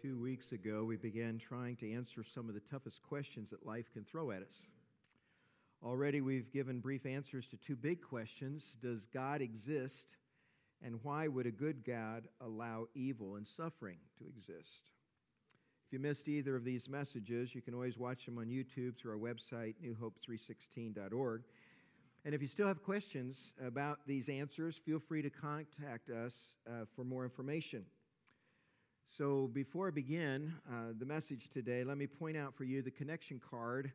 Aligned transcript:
Two 0.00 0.16
weeks 0.16 0.52
ago, 0.52 0.84
we 0.84 0.96
began 0.96 1.38
trying 1.38 1.74
to 1.76 1.92
answer 1.92 2.22
some 2.22 2.48
of 2.48 2.54
the 2.54 2.60
toughest 2.60 3.02
questions 3.02 3.50
that 3.50 3.66
life 3.66 3.90
can 3.92 4.04
throw 4.04 4.30
at 4.30 4.42
us. 4.42 4.68
Already, 5.82 6.20
we've 6.20 6.52
given 6.52 6.78
brief 6.78 7.04
answers 7.04 7.48
to 7.48 7.56
two 7.56 7.74
big 7.74 8.00
questions 8.00 8.76
Does 8.80 9.06
God 9.06 9.40
exist? 9.40 10.14
And 10.84 11.00
why 11.02 11.26
would 11.26 11.46
a 11.46 11.50
good 11.50 11.84
God 11.84 12.28
allow 12.40 12.86
evil 12.94 13.34
and 13.34 13.46
suffering 13.46 13.96
to 14.18 14.28
exist? 14.28 14.92
If 15.86 15.92
you 15.92 15.98
missed 15.98 16.28
either 16.28 16.54
of 16.54 16.62
these 16.62 16.88
messages, 16.88 17.52
you 17.52 17.60
can 17.60 17.74
always 17.74 17.98
watch 17.98 18.24
them 18.24 18.38
on 18.38 18.46
YouTube 18.46 18.96
through 18.96 19.12
our 19.12 19.18
website, 19.18 19.74
newhope316.org. 19.82 21.42
And 22.24 22.34
if 22.34 22.40
you 22.40 22.46
still 22.46 22.68
have 22.68 22.84
questions 22.84 23.52
about 23.64 23.98
these 24.06 24.28
answers, 24.28 24.76
feel 24.76 25.00
free 25.00 25.22
to 25.22 25.30
contact 25.30 26.10
us 26.10 26.54
uh, 26.68 26.84
for 26.94 27.02
more 27.02 27.24
information. 27.24 27.84
So, 29.10 29.48
before 29.54 29.88
I 29.88 29.90
begin 29.90 30.52
uh, 30.70 30.92
the 30.98 31.06
message 31.06 31.48
today, 31.48 31.82
let 31.82 31.96
me 31.96 32.06
point 32.06 32.36
out 32.36 32.54
for 32.54 32.64
you 32.64 32.82
the 32.82 32.90
connection 32.90 33.40
card 33.40 33.90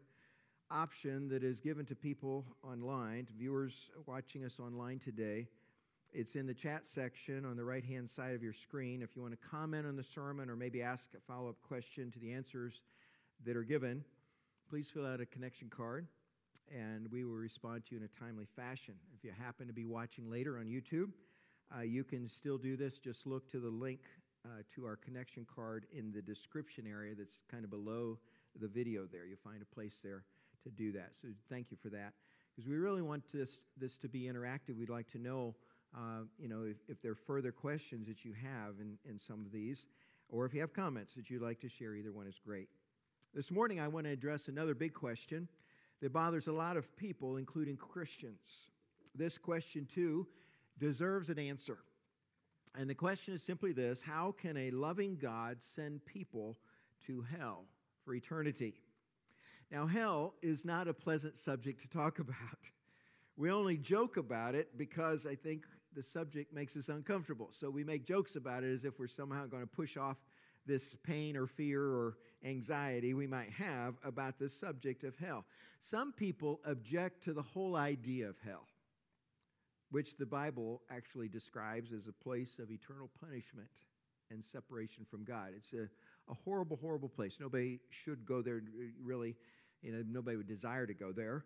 option 0.72 1.30
that 1.30 1.44
is 1.44 1.62
given 1.62 1.86
to 1.86 1.95
people 1.95 2.44
online, 2.63 3.27
to 3.27 3.34
viewers 3.34 3.91
watching 4.08 4.44
us 4.44 4.59
online 4.59 4.98
today. 4.98 5.48
It's 6.13 6.34
in 6.34 6.48
the 6.48 6.53
chat 6.53 6.88
section 6.88 7.45
on 7.45 7.55
the 7.55 7.63
right 7.63 7.86
hand 7.86 8.09
side 8.09 8.34
of 8.34 8.41
your 8.41 8.53
screen. 8.53 9.03
If 9.03 9.16
you 9.16 9.22
want 9.22 9.39
to 9.39 9.48
comment 9.48 9.86
on 9.86 9.95
the 9.95 10.03
sermon 10.03 10.49
or 10.49 10.55
maybe 10.55 10.81
ask 10.81 11.12
a 11.16 11.20
follow 11.31 11.48
up 11.48 11.61
question 11.61 12.09
to 12.11 12.20
the 12.20 12.34
answers 12.34 12.81
that 13.45 13.55
are 13.55 13.64
given, 13.64 14.03
please 14.67 14.89
fill 14.89 15.05
out 15.05 15.22
a 15.22 15.27
connection 15.27 15.70
card 15.70 16.08
and 16.75 17.09
we 17.11 17.23
will 17.23 17.36
respond 17.36 17.86
to 17.86 17.95
you 17.95 18.02
in 18.02 18.03
a 18.03 18.20
timely 18.20 18.48
fashion. 18.55 18.95
If 19.16 19.23
you 19.23 19.31
happen 19.31 19.67
to 19.67 19.73
be 19.73 19.86
watching 19.86 20.30
later 20.30 20.58
on 20.58 20.66
YouTube, 20.66 21.11
uh, 21.73 21.81
you 21.81 22.03
can 22.03 22.27
still 22.27 22.58
do 22.58 22.75
this. 22.75 22.98
Just 22.98 23.27
look 23.27 23.48
to 23.52 23.59
the 23.59 23.70
link 23.70 24.02
to 24.76 24.86
our 24.86 24.96
connection 24.96 25.46
card 25.54 25.86
in 25.94 26.12
the 26.12 26.22
description 26.22 26.86
area 26.88 27.16
that's 27.16 27.42
kind 27.50 27.64
of 27.64 27.70
below 27.70 28.17
the 28.59 28.67
video 28.67 29.06
there. 29.12 29.26
You'll 29.26 29.38
find 29.44 29.62
a 29.62 29.76
place 29.76 30.00
there 30.04 30.23
to 30.64 30.70
do 30.70 30.92
that. 30.94 31.12
So 31.22 31.30
thank 31.50 31.72
you 31.72 31.78
for 31.81 31.90
that. 31.90 32.14
Because 32.56 32.70
we 32.70 32.78
really 32.78 33.02
want 33.02 33.23
this, 33.34 33.62
this 33.78 33.98
to 33.98 34.08
be 34.08 34.23
interactive. 34.23 34.78
We'd 34.78 34.90
like 34.90 35.09
to 35.12 35.17
know, 35.17 35.56
uh, 35.95 36.23
you 36.38 36.48
know, 36.48 36.64
if, 36.64 36.78
if 36.88 37.02
there 37.02 37.12
are 37.12 37.16
further 37.16 37.52
questions 37.52 38.08
that 38.08 38.23
you 38.23 38.34
have 38.34 38.80
in, 38.80 38.98
in 39.09 39.17
some 39.17 39.45
of 39.45 39.52
these, 39.52 39.88
or 40.30 40.45
if 40.45 40.54
you 40.54 40.62
have 40.62 40.73
comments 40.73 41.14
that 41.16 41.30
you'd 41.30 41.42
like 41.42 41.60
to 41.62 41.70
share, 41.70 41.95
either 41.95 42.12
one 42.12 42.28
is 42.28 42.39
great. 42.39 42.70
This 43.34 43.52
morning, 43.52 43.80
I 43.80 43.88
want 43.88 44.06
to 44.06 44.12
address 44.12 44.48
another 44.48 44.76
big 44.76 44.94
question 44.94 45.48
that 46.02 46.14
bothers 46.14 46.48
a 46.48 46.52
lot 46.52 46.78
of 46.78 46.95
people, 46.95 47.38
including 47.38 47.76
Christians. 47.76 48.67
This 49.16 49.38
question, 49.38 49.88
too, 49.92 50.28
deserves 50.80 51.30
an 51.30 51.39
answer. 51.39 51.80
And 52.76 52.90
the 52.90 52.96
question 52.96 53.34
is 53.34 53.44
simply 53.44 53.72
this 53.72 54.02
How 54.02 54.34
can 54.40 54.58
a 54.58 54.72
loving 54.72 55.18
God 55.18 55.62
send 55.62 56.06
people 56.06 56.58
to 57.06 57.22
hell 57.22 57.66
for 58.04 58.14
eternity? 58.14 58.82
Now, 59.72 59.88
hell 59.88 60.36
is 60.42 60.66
not 60.66 60.88
a 60.88 60.94
pleasant 60.94 61.38
subject 61.38 61.82
to 61.82 61.88
talk 61.88 62.20
about. 62.20 62.38
We 63.36 63.52
only 63.52 63.78
joke 63.78 64.18
about 64.18 64.54
it 64.56 64.78
because 64.78 65.26
I 65.26 65.36
think 65.36 65.66
the 65.96 66.04
subject 66.04 66.54
makes 66.54 66.76
us 66.76 66.90
uncomfortable. 66.90 67.50
So 67.52 67.70
we 67.70 67.84
make 67.84 68.06
jokes 68.06 68.36
about 68.36 68.64
it 68.64 68.74
as 68.74 68.86
if 68.86 69.00
we're 69.00 69.08
somehow 69.08 69.46
going 69.48 69.64
to 69.64 69.68
push 69.68 69.98
off 69.98 70.18
this 70.66 70.96
pain 71.04 71.36
or 71.36 71.46
fear 71.46 71.82
or 71.82 72.18
anxiety 72.44 73.14
we 73.14 73.28
might 73.28 73.52
have 73.52 73.96
about 74.04 74.40
the 74.40 74.48
subject 74.48 75.04
of 75.04 75.16
hell. 75.18 75.46
Some 75.82 76.14
people 76.14 76.62
object 76.66 77.24
to 77.26 77.34
the 77.34 77.42
whole 77.42 77.76
idea 77.76 78.30
of 78.30 78.38
hell 78.46 78.68
which 79.94 80.17
the 80.17 80.25
Bible 80.25 80.81
actually 80.89 81.27
describes 81.27 81.94
as 81.94 82.08
a 82.08 82.11
place 82.11 82.58
of 82.58 82.72
eternal 82.72 83.11
punishment 83.22 83.69
and 84.31 84.44
separation 84.44 85.05
from 85.05 85.23
God. 85.23 85.49
It's 85.55 85.72
a, 85.73 85.88
a 86.31 86.33
horrible, 86.33 86.77
horrible 86.81 87.09
place. 87.09 87.38
Nobody 87.39 87.80
should 87.91 88.25
go 88.25 88.41
there, 88.41 88.64
really. 88.99 89.36
You 89.83 89.92
know, 89.92 90.03
nobody 90.09 90.36
would 90.36 90.48
desire 90.48 90.87
to 90.87 90.95
go 90.95 91.11
there. 91.11 91.45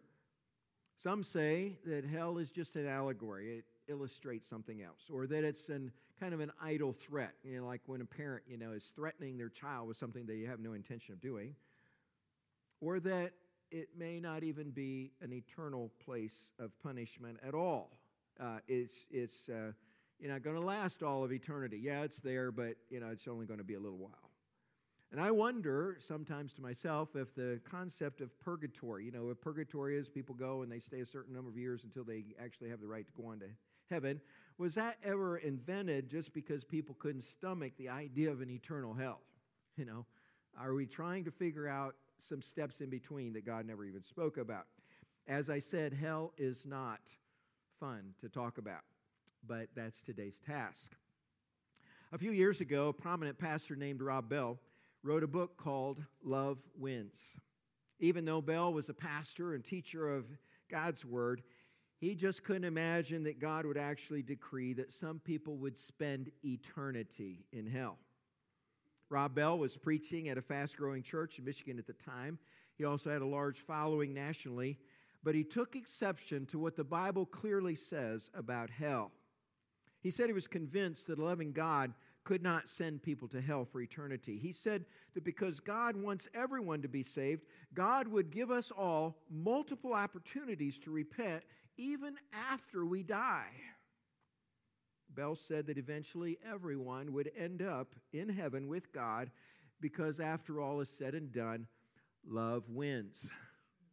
Some 0.96 1.24
say 1.24 1.78
that 1.86 2.06
hell 2.06 2.38
is 2.38 2.50
just 2.50 2.78
an 2.78 2.88
allegory. 2.88 3.58
It 3.58 3.66
illustrates 3.92 4.48
something 4.48 4.82
else, 4.82 5.10
or 5.12 5.28
that 5.28 5.44
it's 5.44 5.68
an 5.68 5.92
kind 6.18 6.34
of 6.34 6.40
an 6.40 6.54
idle 6.64 6.94
threat. 6.94 7.34
You 7.44 7.60
know, 7.60 7.68
like 7.68 7.82
when 7.86 8.00
a 8.00 8.06
parent, 8.06 8.44
you 8.48 8.58
know, 8.58 8.72
is 8.72 8.94
threatening 8.96 9.38
their 9.38 9.50
child 9.50 9.90
with 9.90 9.98
something 9.98 10.26
they 10.26 10.44
have 10.44 10.62
no 10.62 10.72
intention 10.72 11.14
of 11.14 11.20
doing, 11.20 11.54
or 12.80 13.02
that 13.02 13.34
it 13.72 13.90
may 13.98 14.22
not 14.22 14.44
even 14.44 14.72
be 14.72 15.12
an 15.22 15.34
eternal 15.34 15.92
place 16.06 16.54
of 16.60 16.72
punishment 16.82 17.40
at 17.46 17.54
all 17.54 17.97
uh, 18.40 18.60
it's, 18.68 19.06
it's 19.12 19.50
uh, 19.50 19.72
you 20.20 20.28
know, 20.28 20.40
going 20.40 20.56
to 20.56 20.62
last 20.62 21.04
all 21.04 21.24
of 21.24 21.32
eternity. 21.32 21.80
Yeah, 21.82 22.04
it's 22.04 22.22
there, 22.22 22.52
but, 22.52 22.76
you 22.90 23.00
know, 23.00 23.08
it's 23.08 23.28
only 23.28 23.46
going 23.46 23.60
to 23.60 23.64
be 23.64 23.76
a 23.76 23.80
little 23.80 23.98
while. 23.98 24.32
And 25.12 25.22
I 25.22 25.32
wonder 25.32 25.96
sometimes 26.00 26.52
to 26.54 26.62
myself 26.62 27.16
if 27.16 27.34
the 27.34 27.62
concept 27.64 28.20
of 28.20 28.38
purgatory, 28.40 29.06
you 29.06 29.12
know, 29.12 29.30
if 29.30 29.40
purgatory 29.40 29.98
is 29.98 30.10
people 30.10 30.36
go 30.36 30.64
and 30.64 30.72
they 30.72 30.80
stay 30.80 31.00
a 31.00 31.06
certain 31.06 31.34
number 31.34 31.50
of 31.50 31.58
years 31.58 31.86
until 31.86 32.04
they 32.04 32.26
actually 32.44 32.70
have 32.70 32.82
the 32.82 32.88
right 32.88 33.06
to 33.06 33.14
go 33.14 33.30
on 33.30 33.40
to 33.40 33.46
heaven, 33.90 34.20
was 34.58 34.76
that 34.76 34.98
ever 35.04 35.38
invented 35.38 36.10
just 36.10 36.34
because 36.34 36.66
people 36.66 36.96
couldn't 37.00 37.22
stomach 37.22 37.72
the 37.78 37.88
idea 37.88 38.30
of 38.30 38.42
an 38.42 38.50
eternal 38.50 38.94
hell? 38.94 39.22
You 39.78 39.86
know, 39.86 40.06
are 40.60 40.74
we 40.74 40.86
trying 40.86 41.24
to 41.26 41.32
figure 41.32 41.68
out 41.70 41.96
some 42.18 42.42
steps 42.42 42.82
in 42.82 42.90
between 42.90 43.32
that 43.34 43.46
God 43.46 43.66
never 43.66 43.86
even 43.86 44.04
spoke 44.04 44.38
about? 44.38 44.66
As 45.28 45.50
I 45.50 45.60
said, 45.60 45.94
hell 45.94 46.34
is 46.38 46.66
not 46.66 47.00
fun 47.80 48.14
to 48.22 48.30
talk 48.30 48.58
about, 48.58 48.82
but 49.46 49.68
that's 49.76 50.02
today's 50.02 50.40
task. 50.40 50.96
A 52.12 52.18
few 52.18 52.32
years 52.32 52.62
ago, 52.62 52.88
a 52.88 52.94
prominent 52.94 53.38
pastor 53.38 53.76
named 53.76 54.02
Rob 54.02 54.30
Bell 54.30 54.60
wrote 55.04 55.24
a 55.24 55.28
book 55.28 55.58
called 55.58 56.04
Love 56.24 56.60
Wins. 56.78 57.38
Even 58.00 58.26
though 58.26 58.42
Bell 58.42 58.74
was 58.74 58.90
a 58.90 58.94
pastor 58.94 59.54
and 59.54 59.64
teacher 59.64 60.10
of 60.14 60.26
God's 60.70 61.06
Word, 61.06 61.44
he 62.00 62.16
just 62.16 62.44
couldn't 62.44 62.64
imagine 62.64 63.24
that 63.24 63.40
God 63.40 63.66
would 63.66 63.78
actually 63.78 64.22
decree 64.22 64.74
that 64.74 64.94
some 64.94 65.20
people 65.20 65.58
would 65.58 65.78
spend 65.78 66.32
eternity 66.44 67.46
in 67.52 67.68
hell. 67.68 67.98
Rob 69.10 69.36
Bell 69.36 69.58
was 69.58 69.78
preaching 69.78 70.30
at 70.30 70.38
a 70.38 70.42
fast 70.42 70.78
growing 70.78 71.04
church 71.04 71.40
in 71.40 71.46
Michigan 71.46 71.80
at 71.80 71.88
the 71.88 71.94
time. 71.94 72.40
He 72.78 72.86
also 72.86 73.12
had 73.12 73.22
a 73.22 73.26
large 73.26 73.60
following 73.60 74.14
nationally 74.14 74.78
but 75.28 75.36
he 75.36 75.44
took 75.44 75.76
exception 75.76 76.46
to 76.46 76.58
what 76.58 76.78
the 76.78 76.86
Bible 76.86 77.26
clearly 77.26 77.76
says 77.76 78.32
about 78.34 78.70
hell. 78.70 79.12
He 80.00 80.10
said 80.10 80.28
he 80.28 80.34
was 80.34 80.48
convinced 80.48 81.06
that 81.08 81.20
a 81.20 81.22
loving 81.22 81.52
God 81.52 81.94
could 82.24 82.42
not 82.42 82.70
send 82.70 83.04
people 83.04 83.28
to 83.28 83.42
hell 83.42 83.66
for 83.66 83.82
eternity. 83.82 84.38
He 84.38 84.54
said 84.54 84.86
that 85.16 85.26
because 85.26 85.60
God 85.60 85.98
wants 85.98 86.30
everyone 86.34 86.82
to 86.82 86.88
be 86.88 87.04
saved, 87.04 87.44
God 87.74 88.08
would 88.08 88.32
give 88.32 88.52
us 88.52 88.72
all 88.72 89.18
multiple 89.30 89.94
opportunities 89.94 90.80
to 90.80 90.92
repent 90.92 91.44
even 91.76 92.16
after 92.50 92.86
we 92.86 93.04
die. 93.04 93.52
Bell 95.14 95.36
said 95.36 95.68
that 95.68 95.78
eventually 95.78 96.38
everyone 96.50 97.12
would 97.12 97.32
end 97.38 97.62
up 97.62 97.96
in 98.14 98.30
heaven 98.30 98.70
with 98.70 98.94
God 98.94 99.30
because, 99.82 100.22
after 100.22 100.62
all 100.62 100.80
is 100.80 100.90
said 100.90 101.16
and 101.16 101.34
done, 101.34 101.68
love 102.26 102.64
wins. 102.70 103.30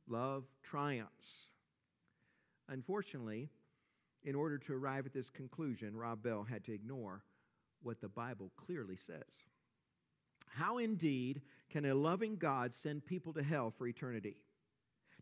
Love 0.08 0.44
triumphs. 0.62 1.50
Unfortunately, 2.68 3.48
in 4.22 4.34
order 4.34 4.58
to 4.58 4.74
arrive 4.74 5.06
at 5.06 5.12
this 5.12 5.30
conclusion, 5.30 5.96
Rob 5.96 6.22
Bell 6.22 6.44
had 6.44 6.64
to 6.64 6.72
ignore 6.72 7.22
what 7.82 8.00
the 8.00 8.08
Bible 8.08 8.50
clearly 8.56 8.96
says. 8.96 9.46
How 10.48 10.78
indeed 10.78 11.42
can 11.70 11.84
a 11.84 11.94
loving 11.94 12.36
God 12.36 12.74
send 12.74 13.04
people 13.04 13.32
to 13.34 13.42
hell 13.42 13.70
for 13.70 13.86
eternity? 13.86 14.36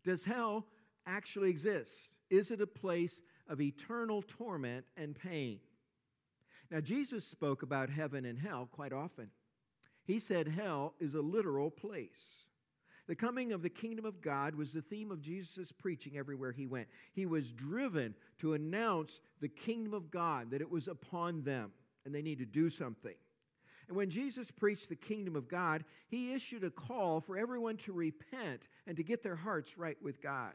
Does 0.03 0.25
hell 0.25 0.65
actually 1.05 1.49
exist? 1.49 2.15
Is 2.29 2.51
it 2.51 2.61
a 2.61 2.67
place 2.67 3.21
of 3.47 3.59
eternal 3.59 4.21
torment 4.21 4.85
and 4.95 5.15
pain? 5.15 5.59
Now, 6.71 6.79
Jesus 6.79 7.25
spoke 7.25 7.61
about 7.61 7.89
heaven 7.89 8.25
and 8.25 8.39
hell 8.39 8.67
quite 8.71 8.93
often. 8.93 9.29
He 10.05 10.19
said 10.19 10.47
hell 10.47 10.93
is 10.99 11.13
a 11.13 11.21
literal 11.21 11.69
place. 11.69 12.42
The 13.07 13.15
coming 13.15 13.51
of 13.51 13.61
the 13.61 13.69
kingdom 13.69 14.05
of 14.05 14.21
God 14.21 14.55
was 14.55 14.71
the 14.71 14.81
theme 14.81 15.11
of 15.11 15.21
Jesus' 15.21 15.71
preaching 15.71 16.17
everywhere 16.17 16.51
he 16.53 16.67
went. 16.67 16.87
He 17.11 17.25
was 17.25 17.51
driven 17.51 18.15
to 18.39 18.53
announce 18.53 19.19
the 19.41 19.49
kingdom 19.49 19.93
of 19.93 20.09
God, 20.09 20.51
that 20.51 20.61
it 20.61 20.69
was 20.69 20.87
upon 20.87 21.43
them, 21.43 21.71
and 22.05 22.15
they 22.15 22.21
need 22.21 22.39
to 22.39 22.45
do 22.45 22.69
something. 22.69 23.15
And 23.87 23.97
when 23.97 24.09
Jesus 24.09 24.51
preached 24.51 24.87
the 24.87 24.95
kingdom 24.95 25.35
of 25.35 25.49
God, 25.49 25.83
he 26.07 26.33
issued 26.33 26.63
a 26.63 26.69
call 26.69 27.19
for 27.19 27.37
everyone 27.37 27.75
to 27.77 27.91
repent 27.91 28.61
and 28.87 28.95
to 28.95 29.03
get 29.03 29.21
their 29.21 29.35
hearts 29.35 29.77
right 29.77 29.97
with 30.01 30.21
God. 30.21 30.53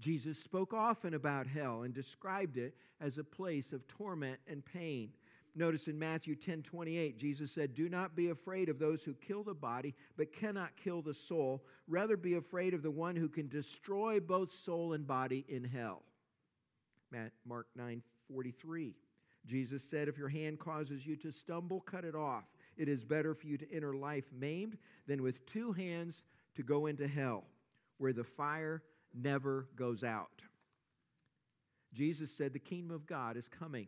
Jesus 0.00 0.38
spoke 0.38 0.74
often 0.74 1.14
about 1.14 1.46
hell 1.46 1.82
and 1.82 1.94
described 1.94 2.56
it 2.56 2.74
as 3.00 3.18
a 3.18 3.24
place 3.24 3.72
of 3.72 3.86
torment 3.86 4.40
and 4.48 4.64
pain. 4.64 5.10
Notice 5.56 5.86
in 5.86 5.98
Matthew 5.98 6.34
10 6.34 6.62
28, 6.62 7.16
Jesus 7.16 7.52
said, 7.52 7.74
Do 7.74 7.88
not 7.88 8.16
be 8.16 8.30
afraid 8.30 8.68
of 8.68 8.78
those 8.78 9.04
who 9.04 9.14
kill 9.14 9.44
the 9.44 9.54
body, 9.54 9.94
but 10.16 10.32
cannot 10.32 10.76
kill 10.76 11.00
the 11.00 11.14
soul. 11.14 11.64
Rather, 11.86 12.16
be 12.16 12.34
afraid 12.34 12.74
of 12.74 12.82
the 12.82 12.90
one 12.90 13.14
who 13.14 13.28
can 13.28 13.48
destroy 13.48 14.18
both 14.18 14.52
soul 14.52 14.94
and 14.94 15.06
body 15.06 15.44
in 15.48 15.62
hell. 15.62 16.02
Mark 17.46 17.66
9 17.76 18.02
43. 18.28 18.94
Jesus 19.46 19.84
said, 19.84 20.08
If 20.08 20.18
your 20.18 20.28
hand 20.28 20.58
causes 20.58 21.06
you 21.06 21.16
to 21.16 21.30
stumble, 21.30 21.80
cut 21.80 22.04
it 22.04 22.14
off. 22.14 22.44
it 22.76 22.88
is 22.88 23.04
better 23.04 23.34
for 23.34 23.46
you 23.46 23.56
to 23.58 23.72
enter 23.72 23.94
life 23.94 24.24
maimed 24.36 24.76
than 25.06 25.22
with 25.22 25.46
two 25.46 25.72
hands 25.72 26.24
to 26.56 26.62
go 26.62 26.86
into 26.86 27.06
hell, 27.06 27.44
where 27.98 28.12
the 28.12 28.24
fire 28.24 28.82
never 29.12 29.68
goes 29.76 30.02
out. 30.02 30.42
Jesus 31.92 32.32
said 32.32 32.52
the 32.52 32.58
kingdom 32.58 32.90
of 32.90 33.06
God 33.06 33.36
is 33.36 33.48
coming. 33.48 33.86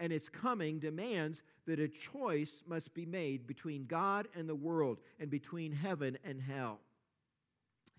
And 0.00 0.12
its 0.12 0.28
coming 0.28 0.78
demands 0.78 1.42
that 1.66 1.80
a 1.80 1.88
choice 1.88 2.62
must 2.66 2.94
be 2.94 3.04
made 3.04 3.46
between 3.46 3.86
God 3.86 4.28
and 4.34 4.48
the 4.48 4.54
world 4.54 4.98
and 5.18 5.28
between 5.28 5.72
heaven 5.72 6.16
and 6.24 6.40
hell. 6.40 6.78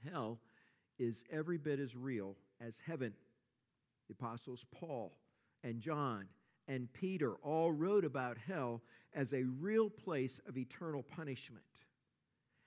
Hell 0.09 0.39
is 0.97 1.25
every 1.31 1.57
bit 1.57 1.79
as 1.79 1.95
real 1.95 2.35
as 2.61 2.81
heaven. 2.85 3.13
The 4.07 4.13
apostles 4.13 4.65
Paul 4.71 5.13
and 5.63 5.81
John 5.81 6.27
and 6.67 6.91
Peter 6.93 7.33
all 7.43 7.71
wrote 7.71 8.05
about 8.05 8.37
hell 8.37 8.81
as 9.13 9.33
a 9.33 9.43
real 9.43 9.89
place 9.89 10.39
of 10.47 10.57
eternal 10.57 11.03
punishment. 11.03 11.63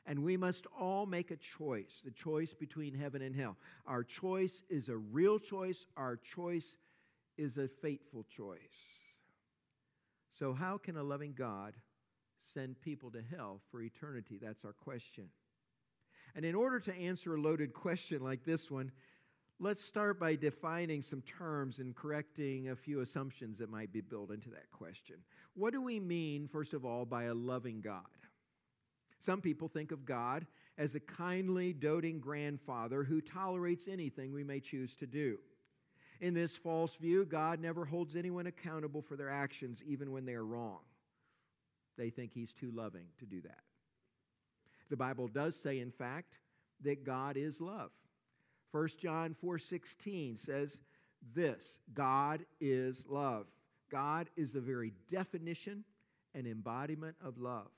And 0.05 0.25
we 0.25 0.37
must 0.37 0.67
all 0.79 1.07
make 1.07 1.31
a 1.31 1.37
choice 1.37 2.03
the 2.05 2.11
choice 2.11 2.53
between 2.53 2.95
heaven 2.95 3.23
and 3.23 3.35
hell. 3.35 3.57
Our 3.87 4.03
choice 4.03 4.63
is 4.69 4.89
a 4.89 4.97
real 4.97 5.39
choice, 5.39 5.87
our 5.97 6.17
choice 6.17 6.77
is 7.39 7.57
a 7.57 7.69
fateful 7.69 8.25
choice. 8.25 8.59
So, 10.33 10.55
how 10.55 10.79
can 10.79 10.97
a 10.97 11.03
loving 11.03 11.35
God 11.35 11.75
send 12.39 12.81
people 12.81 13.11
to 13.11 13.23
hell 13.23 13.61
for 13.71 13.83
eternity? 13.83 14.39
That's 14.41 14.65
our 14.65 14.73
question. 14.73 15.29
And 16.35 16.45
in 16.45 16.55
order 16.55 16.81
to 16.81 16.95
answer 16.95 17.35
a 17.35 17.41
loaded 17.41 17.75
question 17.75 18.23
like 18.23 18.43
this 18.43 18.71
one, 18.71 18.91
let's 19.61 19.85
start 19.85 20.19
by 20.19 20.35
defining 20.35 21.03
some 21.03 21.21
terms 21.21 21.79
and 21.79 21.95
correcting 21.95 22.71
a 22.71 22.77
few 22.77 23.01
assumptions 23.01 23.59
that 23.59 23.71
might 23.71 23.93
be 23.93 24.01
built 24.01 24.31
into 24.31 24.49
that 24.51 24.71
question. 24.71 25.17
What 25.55 25.75
do 25.75 25.83
we 25.83 26.01
mean, 26.01 26.49
first 26.49 26.73
of 26.73 26.87
all, 26.87 27.05
by 27.05 27.25
a 27.25 27.35
loving 27.35 27.83
God? 27.83 28.01
Some 29.19 29.43
people 29.43 29.69
think 29.69 29.93
of 29.93 30.07
God 30.07 30.47
as 30.79 30.95
a 30.95 31.01
kindly, 31.01 31.75
doting 31.75 32.19
grandfather 32.19 33.05
who 33.05 33.21
tolerates 33.21 33.87
anything 33.87 34.33
we 34.33 34.43
may 34.43 34.61
choose 34.61 34.97
to 34.97 35.07
do. 35.07 35.39
In 36.23 36.35
this 36.35 36.57
false 36.57 36.95
view, 36.95 37.25
God 37.25 37.59
never 37.61 37.85
holds 37.85 38.15
anyone 38.15 38.47
accountable 38.47 39.03
for 39.03 39.17
their 39.17 39.29
actions, 39.29 39.83
even 39.85 40.13
when 40.13 40.25
they 40.25 40.35
are 40.35 40.45
wrong. 40.45 40.79
They 41.99 42.11
think 42.11 42.33
He's 42.33 42.53
too 42.53 42.71
loving 42.71 43.07
to 43.19 43.27
do 43.27 43.41
that. 43.43 43.59
The 44.89 44.97
Bible 44.97 45.27
does 45.27 45.57
say, 45.57 45.81
in 45.81 45.91
fact, 45.91 46.35
that 46.85 47.05
God 47.05 47.37
is 47.37 47.61
love. 47.61 47.91
1 48.71 48.89
John 49.01 49.35
4:16 49.43 50.39
says 50.39 50.79
this, 51.35 51.81
God 51.93 52.47
is 52.61 53.05
love. 53.09 53.47
God 53.91 54.31
is 54.37 54.53
the 54.53 54.61
very 54.61 54.93
definition 55.11 55.85
and 56.35 56.47
embodiment 56.47 57.17
of 57.21 57.39
love. 57.39 57.71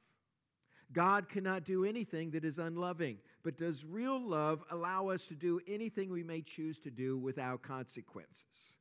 God 0.93 1.29
cannot 1.29 1.65
do 1.65 1.85
anything 1.85 2.31
that 2.33 2.45
is 2.45 2.59
unloving, 2.59 3.19
but 3.43 3.57
does 3.57 3.85
real 3.85 4.21
love 4.21 4.63
allow 4.71 5.09
us 5.09 5.27
to 5.27 5.35
do 5.35 5.61
anything 5.67 6.11
we 6.11 6.23
may 6.23 6.43
choose 6.43 6.79
to 6.81 6.91
do 6.91 7.19
without 7.19 7.63
consequences? 7.63 8.77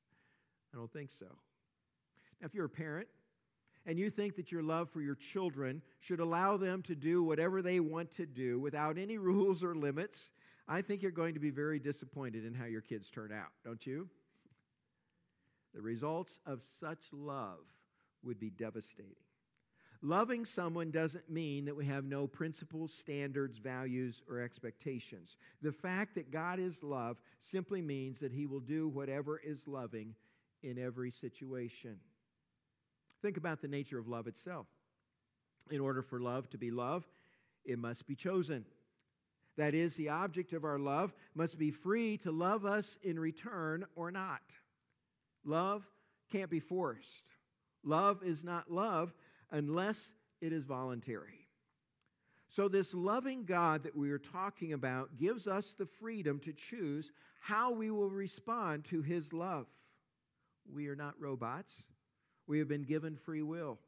I 0.73 0.77
don't 0.77 0.91
think 0.91 1.09
so. 1.09 1.27
Now, 2.41 2.45
if 2.45 2.53
you're 2.53 2.65
a 2.65 2.69
parent 2.69 3.07
and 3.85 3.97
you 3.97 4.09
think 4.09 4.35
that 4.35 4.51
your 4.51 4.63
love 4.63 4.89
for 4.89 5.01
your 5.01 5.15
children 5.15 5.81
should 5.99 6.19
allow 6.19 6.57
them 6.57 6.81
to 6.83 6.95
do 6.95 7.23
whatever 7.23 7.61
they 7.61 7.79
want 7.79 8.11
to 8.11 8.25
do 8.25 8.59
without 8.59 8.97
any 8.97 9.17
rules 9.19 9.63
or 9.63 9.75
limits, 9.75 10.29
I 10.67 10.81
think 10.81 11.01
you're 11.01 11.11
going 11.11 11.33
to 11.33 11.39
be 11.39 11.51
very 11.51 11.79
disappointed 11.79 12.45
in 12.45 12.53
how 12.53 12.65
your 12.65 12.81
kids 12.81 13.09
turn 13.09 13.31
out, 13.31 13.51
don't 13.65 13.85
you? 13.85 14.09
The 15.73 15.81
results 15.81 16.39
of 16.45 16.61
such 16.61 17.11
love 17.11 17.59
would 18.23 18.39
be 18.39 18.49
devastating. 18.49 19.15
Loving 20.05 20.43
someone 20.43 20.91
doesn't 20.91 21.29
mean 21.29 21.63
that 21.63 21.77
we 21.77 21.85
have 21.85 22.03
no 22.03 22.27
principles, 22.27 22.93
standards, 22.93 23.57
values, 23.57 24.21
or 24.29 24.41
expectations. 24.41 25.37
The 25.61 25.71
fact 25.71 26.15
that 26.15 26.29
God 26.29 26.59
is 26.59 26.83
love 26.83 27.21
simply 27.39 27.81
means 27.81 28.19
that 28.19 28.33
He 28.33 28.45
will 28.45 28.59
do 28.59 28.89
whatever 28.89 29.39
is 29.39 29.65
loving 29.65 30.13
in 30.61 30.77
every 30.77 31.09
situation. 31.09 31.99
Think 33.21 33.37
about 33.37 33.61
the 33.61 33.69
nature 33.69 33.97
of 33.97 34.09
love 34.09 34.27
itself. 34.27 34.67
In 35.71 35.79
order 35.79 36.01
for 36.01 36.19
love 36.19 36.49
to 36.49 36.57
be 36.57 36.69
love, 36.69 37.07
it 37.63 37.79
must 37.79 38.05
be 38.05 38.15
chosen. 38.15 38.65
That 39.55 39.73
is, 39.73 39.95
the 39.95 40.09
object 40.09 40.51
of 40.51 40.65
our 40.65 40.79
love 40.79 41.13
must 41.33 41.57
be 41.57 41.71
free 41.71 42.17
to 42.17 42.31
love 42.31 42.65
us 42.65 42.97
in 43.03 43.17
return 43.17 43.85
or 43.95 44.11
not. 44.11 44.41
Love 45.45 45.87
can't 46.29 46.49
be 46.49 46.59
forced. 46.59 47.23
Love 47.85 48.21
is 48.23 48.43
not 48.43 48.69
love 48.69 49.13
unless 49.51 50.13
it 50.41 50.53
is 50.53 50.65
voluntary. 50.65 51.47
So, 52.49 52.67
this 52.67 52.93
loving 52.93 53.45
God 53.45 53.83
that 53.83 53.95
we 53.95 54.11
are 54.11 54.19
talking 54.19 54.73
about 54.73 55.17
gives 55.17 55.47
us 55.47 55.73
the 55.73 55.87
freedom 55.87 56.39
to 56.41 56.53
choose 56.53 57.11
how 57.39 57.71
we 57.71 57.89
will 57.89 58.11
respond 58.11 58.85
to 58.85 59.01
his 59.01 59.33
love. 59.33 59.65
We 60.71 60.87
are 60.87 60.95
not 60.95 61.19
robots, 61.19 61.83
we 62.47 62.59
have 62.59 62.67
been 62.67 62.83
given 62.83 63.15
free 63.15 63.41
will. 63.41 63.79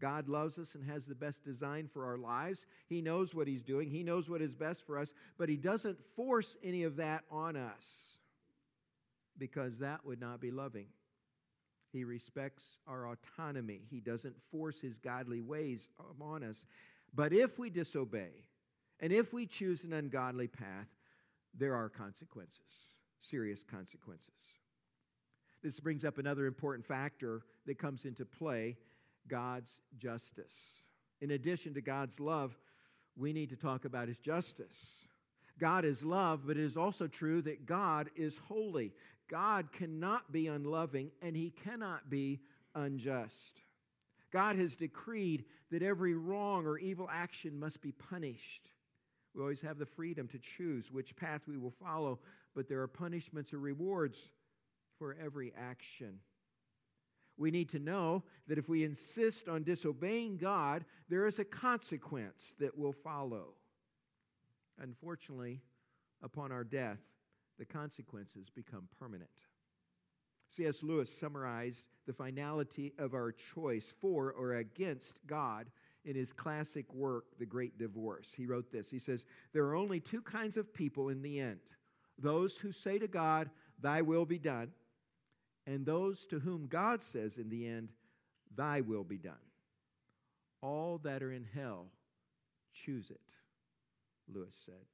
God 0.00 0.28
loves 0.28 0.58
us 0.58 0.74
and 0.74 0.84
has 0.84 1.06
the 1.06 1.14
best 1.14 1.44
design 1.44 1.86
for 1.86 2.06
our 2.06 2.16
lives. 2.16 2.66
He 2.88 3.02
knows 3.02 3.34
what 3.34 3.46
He's 3.46 3.62
doing, 3.62 3.90
He 3.90 4.02
knows 4.02 4.28
what 4.28 4.42
is 4.42 4.54
best 4.54 4.86
for 4.86 4.98
us, 4.98 5.12
but 5.38 5.48
He 5.48 5.56
doesn't 5.56 5.98
force 6.16 6.56
any 6.64 6.84
of 6.84 6.96
that 6.96 7.24
on 7.30 7.56
us 7.56 8.18
because 9.38 9.78
that 9.78 10.04
would 10.04 10.20
not 10.20 10.40
be 10.40 10.50
loving. 10.50 10.86
He 11.92 12.04
respects 12.04 12.78
our 12.86 13.08
autonomy. 13.08 13.82
He 13.90 14.00
doesn't 14.00 14.36
force 14.50 14.80
his 14.80 14.96
godly 14.96 15.40
ways 15.40 15.88
on 16.20 16.44
us. 16.44 16.66
But 17.14 17.32
if 17.32 17.58
we 17.58 17.70
disobey, 17.70 18.30
and 19.00 19.12
if 19.12 19.32
we 19.32 19.46
choose 19.46 19.84
an 19.84 19.92
ungodly 19.92 20.46
path, 20.46 20.88
there 21.54 21.74
are 21.74 21.88
consequences, 21.88 22.60
serious 23.18 23.64
consequences. 23.64 24.28
This 25.62 25.80
brings 25.80 26.04
up 26.04 26.18
another 26.18 26.46
important 26.46 26.86
factor 26.86 27.42
that 27.66 27.78
comes 27.78 28.04
into 28.04 28.24
play 28.24 28.76
God's 29.28 29.80
justice. 29.98 30.82
In 31.20 31.32
addition 31.32 31.74
to 31.74 31.80
God's 31.80 32.20
love, 32.20 32.56
we 33.16 33.32
need 33.32 33.50
to 33.50 33.56
talk 33.56 33.84
about 33.84 34.08
his 34.08 34.18
justice. 34.18 35.06
God 35.58 35.84
is 35.84 36.02
love, 36.02 36.46
but 36.46 36.56
it 36.56 36.64
is 36.64 36.76
also 36.76 37.06
true 37.06 37.42
that 37.42 37.66
God 37.66 38.08
is 38.16 38.38
holy. 38.48 38.92
God 39.30 39.72
cannot 39.72 40.32
be 40.32 40.48
unloving 40.48 41.12
and 41.22 41.36
he 41.36 41.50
cannot 41.50 42.10
be 42.10 42.40
unjust. 42.74 43.62
God 44.32 44.56
has 44.56 44.74
decreed 44.74 45.44
that 45.70 45.82
every 45.82 46.14
wrong 46.14 46.66
or 46.66 46.78
evil 46.78 47.08
action 47.10 47.58
must 47.58 47.80
be 47.80 47.92
punished. 47.92 48.70
We 49.34 49.42
always 49.42 49.60
have 49.60 49.78
the 49.78 49.86
freedom 49.86 50.26
to 50.28 50.38
choose 50.38 50.90
which 50.90 51.16
path 51.16 51.42
we 51.46 51.56
will 51.56 51.70
follow, 51.70 52.18
but 52.54 52.68
there 52.68 52.80
are 52.80 52.88
punishments 52.88 53.54
or 53.54 53.58
rewards 53.58 54.30
for 54.98 55.16
every 55.22 55.52
action. 55.56 56.18
We 57.36 57.50
need 57.50 57.70
to 57.70 57.78
know 57.78 58.24
that 58.48 58.58
if 58.58 58.68
we 58.68 58.84
insist 58.84 59.48
on 59.48 59.62
disobeying 59.62 60.36
God, 60.36 60.84
there 61.08 61.26
is 61.26 61.38
a 61.38 61.44
consequence 61.44 62.54
that 62.58 62.76
will 62.76 62.92
follow. 62.92 63.54
Unfortunately, 64.78 65.60
upon 66.22 66.52
our 66.52 66.64
death, 66.64 66.98
the 67.60 67.66
consequences 67.66 68.48
become 68.48 68.88
permanent. 68.98 69.28
C.S. 70.48 70.82
Lewis 70.82 71.14
summarized 71.14 71.86
the 72.06 72.12
finality 72.12 72.94
of 72.98 73.12
our 73.12 73.32
choice 73.32 73.94
for 74.00 74.32
or 74.32 74.54
against 74.54 75.20
God 75.26 75.66
in 76.06 76.16
his 76.16 76.32
classic 76.32 76.92
work, 76.92 77.26
The 77.38 77.44
Great 77.44 77.78
Divorce. 77.78 78.32
He 78.34 78.46
wrote 78.46 78.72
this 78.72 78.90
He 78.90 78.98
says, 78.98 79.26
There 79.52 79.64
are 79.66 79.76
only 79.76 80.00
two 80.00 80.22
kinds 80.22 80.56
of 80.56 80.72
people 80.72 81.10
in 81.10 81.20
the 81.22 81.38
end 81.38 81.60
those 82.18 82.56
who 82.56 82.72
say 82.72 82.98
to 82.98 83.06
God, 83.06 83.50
Thy 83.78 84.00
will 84.00 84.24
be 84.24 84.38
done, 84.38 84.72
and 85.66 85.84
those 85.84 86.26
to 86.28 86.38
whom 86.38 86.66
God 86.66 87.02
says 87.02 87.36
in 87.36 87.50
the 87.50 87.66
end, 87.66 87.90
Thy 88.56 88.80
will 88.80 89.04
be 89.04 89.18
done. 89.18 89.34
All 90.62 90.98
that 91.04 91.22
are 91.22 91.32
in 91.32 91.44
hell 91.44 91.88
choose 92.72 93.10
it, 93.10 93.20
Lewis 94.32 94.56
said. 94.64 94.86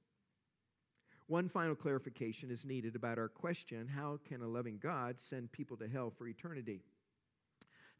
One 1.28 1.49
final 1.49 1.75
clarification 1.75 2.50
is 2.50 2.64
needed 2.64 2.95
about 2.95 3.18
our 3.18 3.28
question 3.28 3.88
how 3.88 4.21
can 4.28 4.42
a 4.42 4.47
loving 4.47 4.78
God 4.80 5.21
send 5.21 5.50
people 5.50 5.76
to 5.78 5.88
hell 5.88 6.12
for 6.16 6.28
eternity? 6.28 6.83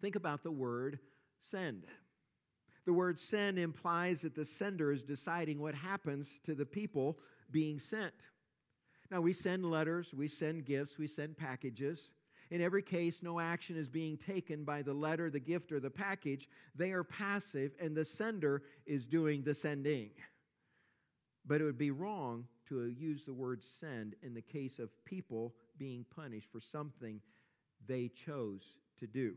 Think 0.01 0.15
about 0.15 0.43
the 0.43 0.53
word 0.53 1.01
send. 1.41 1.85
The 2.85 2.93
word 2.93 3.19
send 3.19 3.59
implies 3.59 4.23
that 4.23 4.37
the 4.37 4.45
sender 4.45 4.93
is 4.93 5.03
deciding 5.03 5.59
what 5.59 5.75
happens 5.75 6.39
to 6.45 6.55
the 6.55 6.67
people 6.67 7.19
being 7.51 7.81
sent. 7.81 8.15
Now, 9.11 9.21
we 9.21 9.33
send 9.33 9.65
letters, 9.65 10.15
we 10.15 10.29
send 10.29 10.65
gifts, 10.65 10.99
we 10.99 11.09
send 11.09 11.37
packages. 11.37 12.13
In 12.51 12.61
every 12.61 12.83
case, 12.83 13.23
no 13.25 13.41
action 13.41 13.77
is 13.77 13.89
being 13.89 14.17
taken 14.17 14.65
by 14.65 14.83
the 14.83 14.95
letter, 14.95 15.31
the 15.31 15.41
gift, 15.41 15.73
or 15.73 15.81
the 15.81 15.91
package. 15.91 16.49
They 16.77 16.93
are 16.93 17.03
passive, 17.03 17.73
and 17.81 17.97
the 17.97 18.05
sender 18.05 18.63
is 18.85 19.09
doing 19.09 19.43
the 19.43 19.55
sending. 19.55 20.11
But 21.45 21.61
it 21.61 21.65
would 21.65 21.79
be 21.79 21.91
wrong 21.91 22.47
to 22.69 22.89
use 22.89 23.25
the 23.25 23.33
word 23.33 23.63
send 23.63 24.15
in 24.23 24.35
the 24.35 24.43
case 24.43 24.79
of 24.79 24.91
people 25.05 25.55
being 25.79 26.05
punished 26.15 26.51
for 26.51 26.61
something 26.61 27.21
they 27.87 28.09
chose 28.09 28.77
to 28.99 29.07
do. 29.07 29.35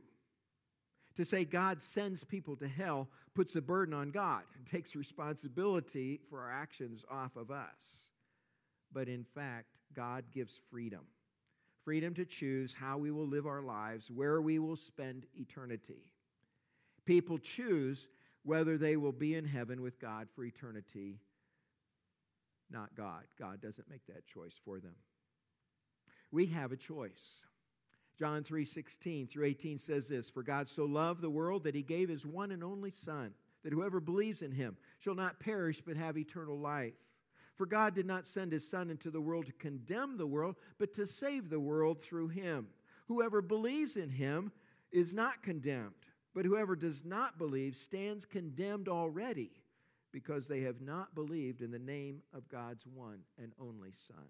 To 1.15 1.25
say 1.25 1.43
God 1.43 1.81
sends 1.81 2.23
people 2.23 2.55
to 2.57 2.67
hell 2.67 3.09
puts 3.33 3.53
the 3.53 3.61
burden 3.61 3.93
on 3.93 4.11
God 4.11 4.43
and 4.55 4.65
takes 4.65 4.95
responsibility 4.95 6.21
for 6.29 6.41
our 6.41 6.51
actions 6.51 7.05
off 7.09 7.35
of 7.35 7.51
us. 7.51 8.07
But 8.91 9.07
in 9.07 9.23
fact, 9.23 9.67
God 9.93 10.25
gives 10.31 10.59
freedom 10.71 11.01
freedom 11.89 12.13
to 12.13 12.23
choose 12.25 12.75
how 12.75 12.99
we 12.99 13.09
will 13.09 13.27
live 13.27 13.47
our 13.47 13.63
lives, 13.63 14.11
where 14.11 14.41
we 14.41 14.59
will 14.59 14.75
spend 14.75 15.25
eternity. 15.33 16.13
People 17.05 17.39
choose 17.39 18.07
whether 18.43 18.77
they 18.77 18.95
will 18.95 19.11
be 19.11 19.33
in 19.33 19.43
heaven 19.45 19.81
with 19.81 19.99
God 19.99 20.27
for 20.35 20.43
eternity, 20.43 21.17
not 22.71 22.95
God. 22.95 23.23
God 23.37 23.61
doesn't 23.61 23.89
make 23.89 24.05
that 24.07 24.25
choice 24.27 24.59
for 24.63 24.79
them. 24.79 24.95
We 26.31 26.47
have 26.47 26.71
a 26.71 26.77
choice. 26.77 27.43
John 28.17 28.43
3 28.43 28.65
16 28.65 29.27
through 29.27 29.45
18 29.45 29.77
says 29.77 30.09
this 30.09 30.29
For 30.29 30.43
God 30.43 30.67
so 30.67 30.85
loved 30.85 31.21
the 31.21 31.29
world 31.29 31.63
that 31.63 31.75
he 31.75 31.81
gave 31.81 32.09
his 32.09 32.25
one 32.25 32.51
and 32.51 32.63
only 32.63 32.91
Son, 32.91 33.33
that 33.63 33.73
whoever 33.73 33.99
believes 33.99 34.41
in 34.41 34.51
him 34.51 34.77
shall 34.99 35.15
not 35.15 35.39
perish 35.39 35.81
but 35.81 35.95
have 35.97 36.17
eternal 36.17 36.59
life. 36.59 36.93
For 37.55 37.65
God 37.65 37.93
did 37.95 38.05
not 38.05 38.27
send 38.27 38.51
his 38.51 38.69
Son 38.69 38.89
into 38.89 39.09
the 39.09 39.21
world 39.21 39.45
to 39.47 39.53
condemn 39.53 40.17
the 40.17 40.27
world, 40.27 40.55
but 40.77 40.93
to 40.93 41.05
save 41.05 41.49
the 41.49 41.59
world 41.59 42.01
through 42.01 42.29
him. 42.29 42.67
Whoever 43.07 43.41
believes 43.41 43.97
in 43.97 44.09
him 44.09 44.51
is 44.91 45.13
not 45.13 45.43
condemned, 45.43 45.93
but 46.33 46.45
whoever 46.45 46.75
does 46.75 47.03
not 47.03 47.37
believe 47.37 47.75
stands 47.75 48.25
condemned 48.25 48.87
already, 48.87 49.51
because 50.11 50.47
they 50.47 50.61
have 50.61 50.81
not 50.81 51.15
believed 51.15 51.61
in 51.61 51.71
the 51.71 51.79
name 51.79 52.21
of 52.33 52.49
God's 52.49 52.85
one 52.85 53.19
and 53.41 53.51
only 53.59 53.91
Son. 54.07 54.25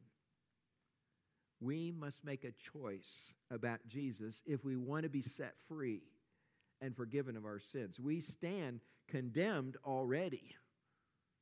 We 1.61 1.91
must 1.91 2.23
make 2.23 2.43
a 2.43 2.51
choice 2.51 3.33
about 3.51 3.79
Jesus 3.87 4.41
if 4.45 4.63
we 4.63 4.77
want 4.77 5.03
to 5.03 5.09
be 5.09 5.21
set 5.21 5.55
free 5.67 6.01
and 6.81 6.95
forgiven 6.95 7.35
of 7.35 7.45
our 7.45 7.59
sins. 7.59 7.99
We 7.99 8.21
stand 8.21 8.79
condemned 9.07 9.75
already. 9.85 10.55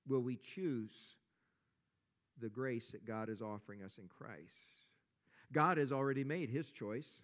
Will 0.08 0.22
we 0.22 0.38
choose 0.38 1.18
the 2.40 2.50
grace 2.50 2.92
that 2.92 3.06
God 3.06 3.30
is 3.30 3.42
offering 3.42 3.84
us 3.84 3.98
in 3.98 4.08
Christ? 4.08 4.88
God 5.54 5.78
has 5.78 5.92
already 5.92 6.24
made 6.24 6.50
his 6.50 6.72
choice. 6.72 7.22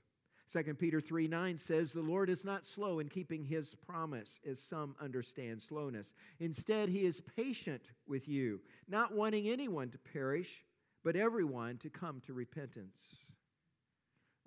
2 0.51 0.73
Peter 0.75 1.01
3 1.01 1.27
9 1.27 1.57
says, 1.57 1.91
The 1.91 2.01
Lord 2.01 2.29
is 2.29 2.45
not 2.45 2.65
slow 2.65 2.99
in 2.99 3.09
keeping 3.09 3.43
his 3.43 3.75
promise, 3.75 4.39
as 4.49 4.61
some 4.61 4.95
understand 5.01 5.61
slowness. 5.61 6.13
Instead, 6.39 6.89
he 6.89 7.05
is 7.05 7.21
patient 7.21 7.91
with 8.07 8.27
you, 8.27 8.59
not 8.87 9.13
wanting 9.13 9.47
anyone 9.47 9.89
to 9.89 9.97
perish 9.97 10.63
but 11.03 11.15
everyone 11.15 11.77
to 11.77 11.89
come 11.89 12.21
to 12.21 12.33
repentance. 12.33 13.27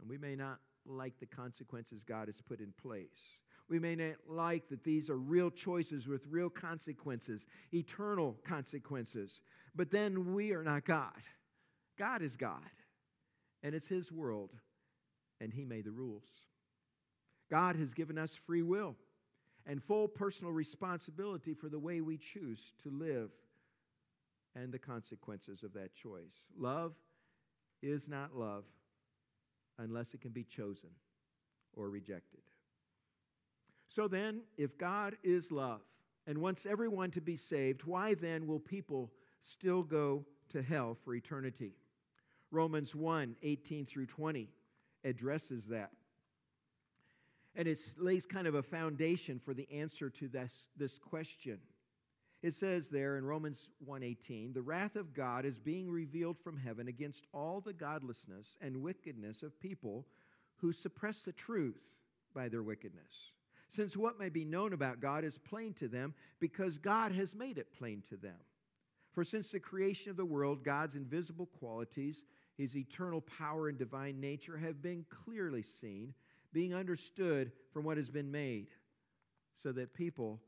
And 0.00 0.08
we 0.08 0.18
may 0.18 0.34
not 0.34 0.58
like 0.86 1.18
the 1.18 1.26
consequences 1.26 2.04
God 2.04 2.28
has 2.28 2.40
put 2.40 2.60
in 2.60 2.72
place. 2.80 3.38
We 3.68 3.78
may 3.78 3.96
not 3.96 4.14
like 4.28 4.68
that 4.68 4.84
these 4.84 5.10
are 5.10 5.18
real 5.18 5.50
choices 5.50 6.06
with 6.06 6.26
real 6.28 6.48
consequences, 6.48 7.46
eternal 7.74 8.36
consequences. 8.46 9.42
But 9.74 9.90
then 9.90 10.34
we 10.34 10.52
are 10.52 10.62
not 10.62 10.84
God. 10.84 11.20
God 11.98 12.22
is 12.22 12.36
God, 12.36 12.60
and 13.62 13.74
it's 13.74 13.88
His 13.88 14.12
world, 14.12 14.52
and 15.40 15.52
He 15.52 15.64
made 15.64 15.84
the 15.84 15.90
rules. 15.90 16.46
God 17.50 17.76
has 17.76 17.94
given 17.94 18.18
us 18.18 18.34
free 18.34 18.62
will 18.62 18.96
and 19.66 19.82
full 19.82 20.08
personal 20.08 20.52
responsibility 20.52 21.54
for 21.54 21.68
the 21.68 21.78
way 21.78 22.00
we 22.00 22.16
choose 22.16 22.72
to 22.82 22.90
live 22.90 23.30
and 24.54 24.72
the 24.72 24.78
consequences 24.78 25.62
of 25.62 25.72
that 25.74 25.94
choice. 25.94 26.44
Love 26.58 26.94
is 27.82 28.08
not 28.08 28.34
love 28.34 28.64
unless 29.78 30.14
it 30.14 30.20
can 30.20 30.30
be 30.30 30.44
chosen 30.44 30.90
or 31.74 31.90
rejected. 31.90 32.40
So 33.88 34.08
then, 34.08 34.42
if 34.56 34.78
God 34.78 35.16
is 35.22 35.52
love 35.52 35.82
and 36.26 36.38
wants 36.38 36.66
everyone 36.66 37.10
to 37.12 37.20
be 37.20 37.36
saved, 37.36 37.84
why 37.84 38.14
then 38.14 38.46
will 38.46 38.58
people 38.58 39.12
still 39.42 39.82
go 39.82 40.24
to 40.50 40.62
hell 40.62 40.96
for 41.04 41.14
eternity? 41.14 41.74
Romans 42.50 42.94
1 42.94 43.36
18 43.42 43.86
through 43.86 44.06
20 44.06 44.48
addresses 45.06 45.68
that. 45.68 45.92
And 47.54 47.66
it 47.66 47.78
lays 47.96 48.26
kind 48.26 48.46
of 48.46 48.54
a 48.54 48.62
foundation 48.62 49.38
for 49.38 49.54
the 49.54 49.66
answer 49.72 50.10
to 50.10 50.28
this, 50.28 50.66
this 50.76 50.98
question. 50.98 51.58
It 52.42 52.52
says 52.52 52.90
there 52.90 53.16
in 53.16 53.24
Romans 53.24 53.70
1:18, 53.78 54.52
"The 54.52 54.62
wrath 54.62 54.94
of 54.94 55.14
God 55.14 55.46
is 55.46 55.58
being 55.58 55.90
revealed 55.90 56.38
from 56.38 56.58
heaven 56.58 56.86
against 56.86 57.26
all 57.32 57.62
the 57.62 57.72
godlessness 57.72 58.58
and 58.60 58.82
wickedness 58.82 59.42
of 59.42 59.58
people 59.58 60.06
who 60.56 60.72
suppress 60.72 61.22
the 61.22 61.32
truth 61.32 61.82
by 62.34 62.48
their 62.48 62.62
wickedness. 62.62 63.32
Since 63.68 63.96
what 63.96 64.18
may 64.18 64.28
be 64.28 64.44
known 64.44 64.72
about 64.72 65.00
God 65.00 65.24
is 65.24 65.38
plain 65.38 65.74
to 65.74 65.88
them 65.88 66.14
because 66.38 66.78
God 66.78 67.12
has 67.12 67.34
made 67.34 67.58
it 67.58 67.72
plain 67.72 68.02
to 68.08 68.16
them. 68.16 68.38
For 69.12 69.24
since 69.24 69.50
the 69.50 69.60
creation 69.60 70.10
of 70.10 70.16
the 70.16 70.24
world, 70.24 70.62
God's 70.62 70.94
invisible 70.94 71.46
qualities, 71.46 72.24
his 72.56 72.76
eternal 72.76 73.20
power 73.20 73.68
and 73.68 73.78
divine 73.78 74.20
nature 74.20 74.56
have 74.56 74.82
been 74.82 75.04
clearly 75.08 75.62
seen, 75.62 76.14
being 76.52 76.74
understood 76.74 77.52
from 77.70 77.84
what 77.84 77.96
has 77.96 78.08
been 78.08 78.30
made, 78.30 78.70
so 79.54 79.72
that 79.72 79.94
people 79.94 80.42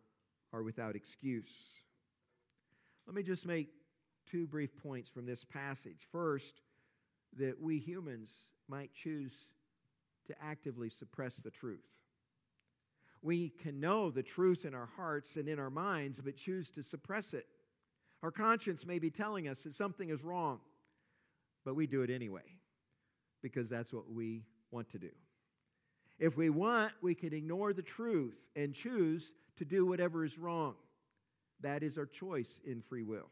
are 0.53 0.63
without 0.63 0.97
excuse." 0.97 1.81
Let 3.07 3.15
me 3.15 3.23
just 3.23 3.47
make 3.47 3.73
two 4.27 4.47
brief 4.47 4.77
points 4.77 5.09
from 5.09 5.27
this 5.27 5.45
passage. 5.45 6.07
First, 6.13 6.63
that 7.35 7.61
we 7.61 7.79
humans 7.79 8.51
might 8.69 8.93
choose 8.93 9.49
to 10.27 10.43
actively 10.43 10.89
suppress 10.91 11.41
the 11.41 11.51
truth. 11.51 11.87
We 13.23 13.49
can 13.51 13.81
know 13.81 14.11
the 14.11 14.23
truth 14.23 14.65
in 14.65 14.75
our 14.75 14.87
hearts 14.87 15.37
and 15.37 15.49
in 15.49 15.59
our 15.59 15.71
minds, 15.71 16.21
but 16.21 16.37
choose 16.37 16.71
to 16.73 16.83
suppress 16.83 17.35
it. 17.35 17.49
Our 18.23 18.31
conscience 18.31 18.85
may 18.85 18.99
be 18.99 19.11
telling 19.11 19.49
us 19.49 19.65
that 19.65 19.75
something 19.75 20.11
is 20.11 20.23
wrong, 20.23 20.61
but 21.65 21.75
we 21.75 21.87
do 21.87 22.03
it 22.03 22.11
anyway 22.11 22.43
because 23.43 23.69
that's 23.69 23.93
what 23.93 24.11
we 24.11 24.45
want 24.71 24.89
to 24.91 24.99
do. 24.99 25.11
If 26.19 26.37
we 26.37 26.51
want, 26.51 26.93
we 27.01 27.15
can 27.15 27.33
ignore 27.33 27.73
the 27.73 27.83
truth 27.83 28.37
and 28.57 28.75
choose 28.75 29.33
to 29.57 29.65
do 29.65 29.87
whatever 29.87 30.25
is 30.25 30.39
wrong. 30.39 30.75
That 31.61 31.83
is 31.83 31.99
our 31.99 32.07
choice 32.07 32.61
in 32.65 32.83
free 32.83 33.05
will. 33.05 33.31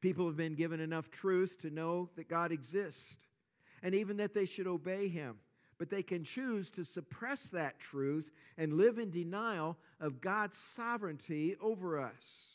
People 0.00 0.26
have 0.26 0.36
been 0.36 0.54
given 0.54 0.80
enough 0.80 1.10
truth 1.10 1.60
to 1.62 1.70
know 1.70 2.10
that 2.16 2.28
God 2.28 2.50
exists 2.50 3.18
and 3.82 3.94
even 3.94 4.16
that 4.16 4.34
they 4.34 4.46
should 4.46 4.66
obey 4.66 5.08
Him. 5.08 5.36
But 5.78 5.90
they 5.90 6.02
can 6.02 6.22
choose 6.22 6.70
to 6.72 6.84
suppress 6.84 7.50
that 7.50 7.80
truth 7.80 8.30
and 8.56 8.74
live 8.74 8.98
in 8.98 9.10
denial 9.10 9.78
of 10.00 10.20
God's 10.20 10.56
sovereignty 10.56 11.56
over 11.60 12.00
us. 12.00 12.48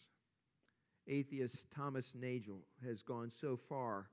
Atheist 1.07 1.67
Thomas 1.71 2.13
Nagel 2.15 2.61
has 2.85 3.01
gone 3.01 3.31
so 3.31 3.57
far 3.57 4.07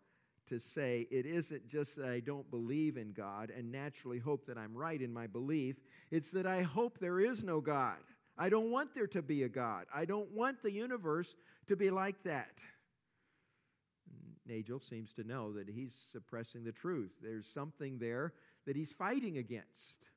to 0.46 0.58
say 0.58 1.06
it 1.10 1.26
isn't 1.26 1.66
just 1.66 1.96
that 1.96 2.08
I 2.08 2.20
don't 2.20 2.50
believe 2.50 2.96
in 2.96 3.12
God 3.12 3.50
and 3.50 3.70
naturally 3.72 4.18
hope 4.18 4.46
that 4.46 4.58
I'm 4.58 4.76
right 4.76 5.00
in 5.00 5.12
my 5.12 5.26
belief, 5.26 5.76
it's 6.10 6.30
that 6.32 6.46
I 6.46 6.62
hope 6.62 6.98
there 6.98 7.20
is 7.20 7.42
no 7.42 7.60
God. 7.60 7.98
I 8.36 8.48
don't 8.48 8.70
want 8.70 8.94
there 8.94 9.06
to 9.08 9.22
be 9.22 9.44
a 9.44 9.48
God. 9.48 9.86
I 9.94 10.04
don't 10.04 10.30
want 10.30 10.62
the 10.62 10.72
universe 10.72 11.34
to 11.68 11.76
be 11.76 11.90
like 11.90 12.22
that. 12.24 12.60
Nagel 14.46 14.80
seems 14.80 15.12
to 15.14 15.24
know 15.24 15.52
that 15.52 15.68
he's 15.68 15.94
suppressing 15.94 16.64
the 16.64 16.72
truth. 16.72 17.12
There's 17.22 17.46
something 17.46 17.98
there 17.98 18.34
that 18.66 18.76
he's 18.76 18.92
fighting 18.92 19.38
against, 19.38 20.10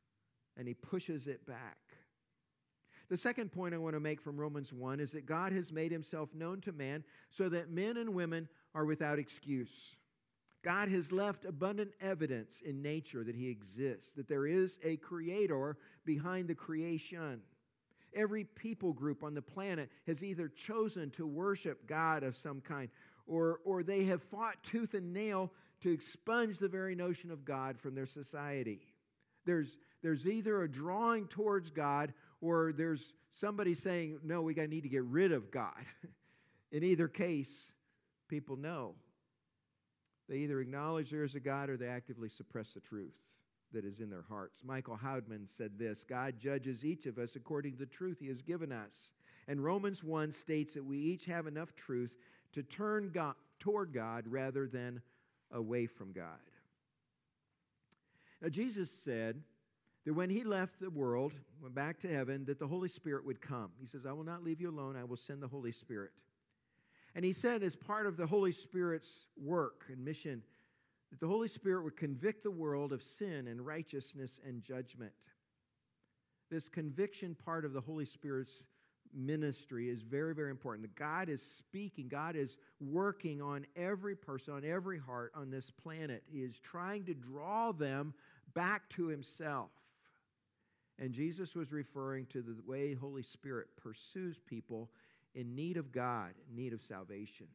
and 0.58 0.68
he 0.68 0.74
pushes 0.74 1.28
it 1.28 1.46
back. 1.46 1.78
The 3.10 3.16
second 3.16 3.54
point 3.54 3.74
I 3.74 3.78
want 3.78 3.96
to 3.96 4.02
make 4.02 4.20
from 4.20 4.38
Romans 4.38 4.74
1 4.74 5.00
is 5.00 5.14
that 5.14 5.26
God 5.26 5.54
has 5.54 5.72
made 5.72 5.92
himself 5.92 6.34
known 6.36 6.60
to 6.62 6.74
man 6.74 7.06
so 7.30 7.48
that 7.48 7.72
men 7.72 7.96
and 7.98 8.14
women 8.14 8.50
are 8.76 8.84
without 8.84 9.18
excuse. 9.18 9.96
God 10.64 10.90
has 10.90 11.12
left 11.12 11.46
abundant 11.46 11.92
evidence 12.02 12.62
in 12.62 12.82
nature 12.82 13.24
that 13.24 13.36
he 13.36 13.50
exists, 13.50 14.14
that 14.14 14.28
there 14.28 14.48
is 14.48 14.80
a 14.84 14.98
creator 14.98 15.78
behind 16.06 16.48
the 16.48 16.56
creation. 16.56 17.42
Every 18.14 18.44
people 18.44 18.94
group 18.94 19.24
on 19.24 19.34
the 19.34 19.42
planet 19.42 19.90
has 20.08 20.24
either 20.24 20.50
chosen 20.50 21.12
to 21.12 21.28
worship 21.28 21.88
God 21.88 22.24
of 22.24 22.36
some 22.36 22.62
kind 22.62 22.90
or, 23.28 23.60
or 23.66 23.84
they 23.84 24.06
have 24.06 24.24
fought 24.24 24.64
tooth 24.64 24.94
and 24.94 25.14
nail 25.14 25.52
to 25.82 25.92
expunge 25.92 26.58
the 26.58 26.68
very 26.68 26.96
notion 26.96 27.30
of 27.30 27.46
God 27.46 27.80
from 27.80 27.94
their 27.94 28.06
society. 28.06 28.80
There's, 29.46 29.78
there's 30.02 30.28
either 30.28 30.64
a 30.64 30.70
drawing 30.70 31.28
towards 31.28 31.70
God 31.70 32.14
or 32.42 32.74
there's 32.74 33.14
somebody 33.32 33.74
saying, 33.76 34.20
no, 34.24 34.42
we 34.42 34.54
need 34.54 34.84
to 34.84 34.90
get 34.90 35.04
rid 35.04 35.32
of 35.32 35.52
God. 35.52 35.86
In 36.72 36.84
either 36.84 37.08
case, 37.08 37.72
people 38.28 38.58
know. 38.58 38.96
They 40.28 40.38
either 40.38 40.60
acknowledge 40.60 41.10
there 41.10 41.24
is 41.24 41.36
a 41.36 41.40
God 41.40 41.70
or 41.70 41.78
they 41.78 41.88
actively 41.88 42.30
suppress 42.30 42.74
the 42.74 42.80
truth 42.80 43.16
that 43.74 43.86
is 43.86 44.00
in 44.00 44.10
their 44.10 44.26
hearts. 44.28 44.62
Michael 44.64 44.98
Houdmann 44.98 45.48
said 45.48 45.78
this 45.78 46.04
God 46.04 46.36
judges 46.40 46.86
each 46.86 47.06
of 47.06 47.18
us 47.18 47.36
according 47.36 47.74
to 47.74 47.80
the 47.80 47.86
truth 47.86 48.18
he 48.20 48.28
has 48.28 48.42
given 48.42 48.72
us. 48.72 49.12
And 49.48 49.64
Romans 49.64 50.04
1 50.04 50.32
states 50.32 50.74
that 50.74 50.84
we 50.84 50.98
each 50.98 51.26
have 51.26 51.48
enough 51.48 51.76
truth 51.76 52.16
to 52.54 52.64
turn 52.64 53.12
God, 53.14 53.36
toward 53.60 53.94
God 53.94 54.26
rather 54.28 54.68
than 54.68 55.02
away 55.52 55.86
from 55.86 56.12
God. 56.12 56.26
Now, 58.42 58.50
Jesus 58.50 58.92
said 58.92 59.42
that 60.06 60.14
when 60.14 60.30
he 60.30 60.44
left 60.44 60.80
the 60.80 60.90
world, 60.90 61.34
went 61.62 61.74
back 61.74 62.00
to 62.02 62.08
heaven, 62.08 62.46
that 62.46 62.60
the 62.60 62.68
Holy 62.68 62.90
Spirit 62.90 63.26
would 63.26 63.42
come. 63.42 63.72
He 63.80 63.88
says, 63.88 64.06
I 64.06 64.12
will 64.12 64.24
not 64.24 64.44
leave 64.44 64.62
you 64.62 64.70
alone, 64.70 64.96
I 64.96 65.04
will 65.04 65.18
send 65.18 65.42
the 65.42 65.48
Holy 65.48 65.72
Spirit. 65.72 66.12
And 67.18 67.26
he 67.26 67.34
said, 67.34 67.64
as 67.64 67.76
part 67.76 68.06
of 68.06 68.16
the 68.16 68.28
Holy 68.28 68.52
Spirit's 68.52 69.26
work 69.44 69.86
and 69.90 70.06
mission, 70.06 70.44
that 71.10 71.20
the 71.20 71.26
Holy 71.26 71.48
Spirit 71.48 71.84
would 71.84 71.98
convict 71.98 72.44
the 72.44 72.52
world 72.52 72.94
of 72.94 73.02
sin 73.02 73.48
and 73.48 73.66
righteousness 73.66 74.40
and 74.46 74.62
judgment. 74.62 75.12
This 76.52 76.70
conviction 76.70 77.36
part 77.44 77.66
of 77.66 77.74
the 77.74 77.82
Holy 77.82 78.06
Spirit's 78.06 78.62
ministry 79.16 79.90
is 79.90 80.04
very, 80.04 80.36
very 80.36 80.52
important. 80.52 80.94
God 80.94 81.28
is 81.28 81.42
speaking, 81.42 82.08
God 82.08 82.36
is 82.36 82.58
working 82.80 83.42
on 83.42 83.66
every 83.76 84.16
person, 84.16 84.54
on 84.54 84.64
every 84.64 85.00
heart 85.00 85.32
on 85.34 85.50
this 85.50 85.72
planet. 85.72 86.22
He 86.32 86.44
is 86.44 86.60
trying 86.60 87.04
to 87.06 87.16
draw 87.16 87.72
them 87.72 88.14
back 88.54 88.88
to 88.90 89.08
Himself. 89.08 89.72
And 91.00 91.14
Jesus 91.14 91.56
was 91.56 91.72
referring 91.72 92.28
to 92.28 92.44
the 92.44 92.58
way 92.68 92.94
Holy 92.94 93.24
Spirit 93.24 93.70
pursues 93.76 94.38
people 94.38 94.92
in 95.36 95.56
need 95.56 95.78
of 95.78 95.92
God, 95.92 96.34
in 96.50 96.56
need 96.56 96.74
of 96.74 96.82
salvation. 96.82 97.48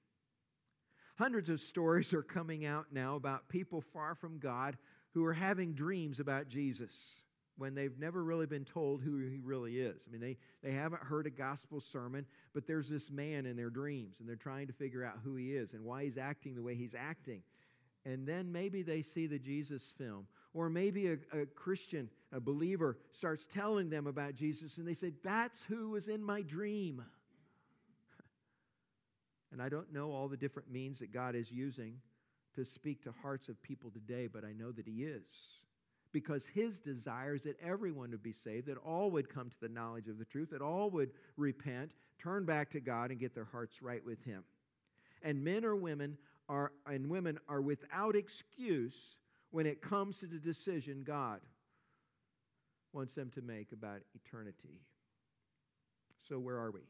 Hundreds 1.19 1.49
of 1.49 1.61
stories 1.61 2.13
are 2.13 2.23
coming 2.23 2.65
out 2.65 2.87
now 2.93 3.17
about 3.17 3.49
people 3.49 3.81
far 3.81 4.15
from 4.15 4.39
God 4.39 4.77
who 5.13 5.25
are 5.25 5.35
having 5.35 5.75
dreams 5.75 6.21
about 6.21 6.49
Jesus 6.49 7.23
when 7.57 7.75
they've 7.75 7.99
never 7.99 8.25
really 8.25 8.47
been 8.47 8.65
told 8.65 9.03
who 9.03 9.19
he 9.19 9.41
really 9.43 9.79
is. 9.79 10.09
I 10.09 10.11
mean, 10.11 10.21
they, 10.21 10.39
they 10.63 10.73
haven't 10.73 11.03
heard 11.03 11.27
a 11.27 11.31
gospel 11.31 11.81
sermon, 11.81 12.25
but 12.55 12.67
there's 12.67 12.89
this 12.89 13.11
man 13.11 13.45
in 13.45 13.57
their 13.57 13.71
dreams, 13.71 14.21
and 14.21 14.29
they're 14.29 14.37
trying 14.37 14.67
to 14.69 14.73
figure 14.73 15.05
out 15.05 15.19
who 15.23 15.37
he 15.37 15.53
is 15.53 15.75
and 15.75 15.85
why 15.85 16.05
he's 16.05 16.17
acting 16.17 16.55
the 16.55 16.63
way 16.63 16.75
he's 16.75 16.95
acting. 16.95 17.43
And 18.05 18.27
then 18.27 18.51
maybe 18.51 18.83
they 18.83 19.03
see 19.03 19.27
the 19.27 19.39
Jesus 19.39 19.93
film, 19.97 20.27
or 20.55 20.69
maybe 20.69 21.09
a, 21.09 21.19
a 21.33 21.47
Christian, 21.47 22.09
a 22.33 22.41
believer, 22.41 22.99
starts 23.13 23.47
telling 23.47 23.91
them 23.91 24.07
about 24.07 24.35
Jesus, 24.35 24.79
and 24.79 24.89
they 24.89 24.95
say, 24.95 25.13
That's 25.23 25.63
who 25.65 25.91
was 25.91 26.09
in 26.09 26.23
my 26.23 26.43
dream. 26.43 27.05
And 29.53 29.61
I 29.61 29.69
don't 29.69 29.93
know 29.93 30.11
all 30.11 30.29
the 30.29 30.37
different 30.37 30.71
means 30.71 30.99
that 30.99 31.13
God 31.13 31.35
is 31.35 31.53
using 31.53 31.97
to 32.55 32.65
speak 32.65 33.03
to 33.03 33.15
hearts 33.23 33.49
of 33.49 33.63
people 33.63 33.91
today, 33.91 34.27
but 34.27 34.45
I 34.45 34.53
know 34.53 34.73
that 34.73 34.87
He 34.87 35.05
is. 35.05 35.61
Because 36.11 36.47
His 36.47 36.81
desire 36.81 37.35
is 37.35 37.45
that 37.45 37.61
everyone 37.63 38.11
would 38.11 38.23
be 38.23 38.33
saved, 38.33 38.67
that 38.67 38.79
all 38.79 39.11
would 39.11 39.29
come 39.29 39.51
to 39.51 39.61
the 39.61 39.69
knowledge 39.69 40.09
of 40.09 40.19
the 40.19 40.25
truth, 40.25 40.51
that 40.51 40.63
all 40.63 40.91
would 40.91 41.11
repent, 41.37 41.93
turn 42.19 42.45
back 42.45 42.71
to 42.71 42.81
God, 42.81 43.11
and 43.11 43.21
get 43.21 43.35
their 43.35 43.49
hearts 43.51 43.83
right 43.83 44.05
with 44.05 44.23
Him. 44.25 44.43
And 45.23 45.45
men 45.45 45.65
or 45.65 45.77
women 45.77 46.17
are, 46.49 46.73
and 46.87 47.09
women 47.09 47.39
are 47.49 47.61
without 47.61 48.17
excuse 48.17 49.19
when 49.51 49.67
it 49.67 49.83
comes 49.83 50.19
to 50.21 50.27
the 50.27 50.39
decision 50.39 51.03
God 51.05 51.41
wants 52.93 53.15
them 53.15 53.31
to 53.35 53.43
make 53.43 53.73
about 53.73 54.01
eternity. 54.15 54.81
So, 56.29 56.39
where 56.39 56.59
are 56.59 56.71
we? 56.71 56.81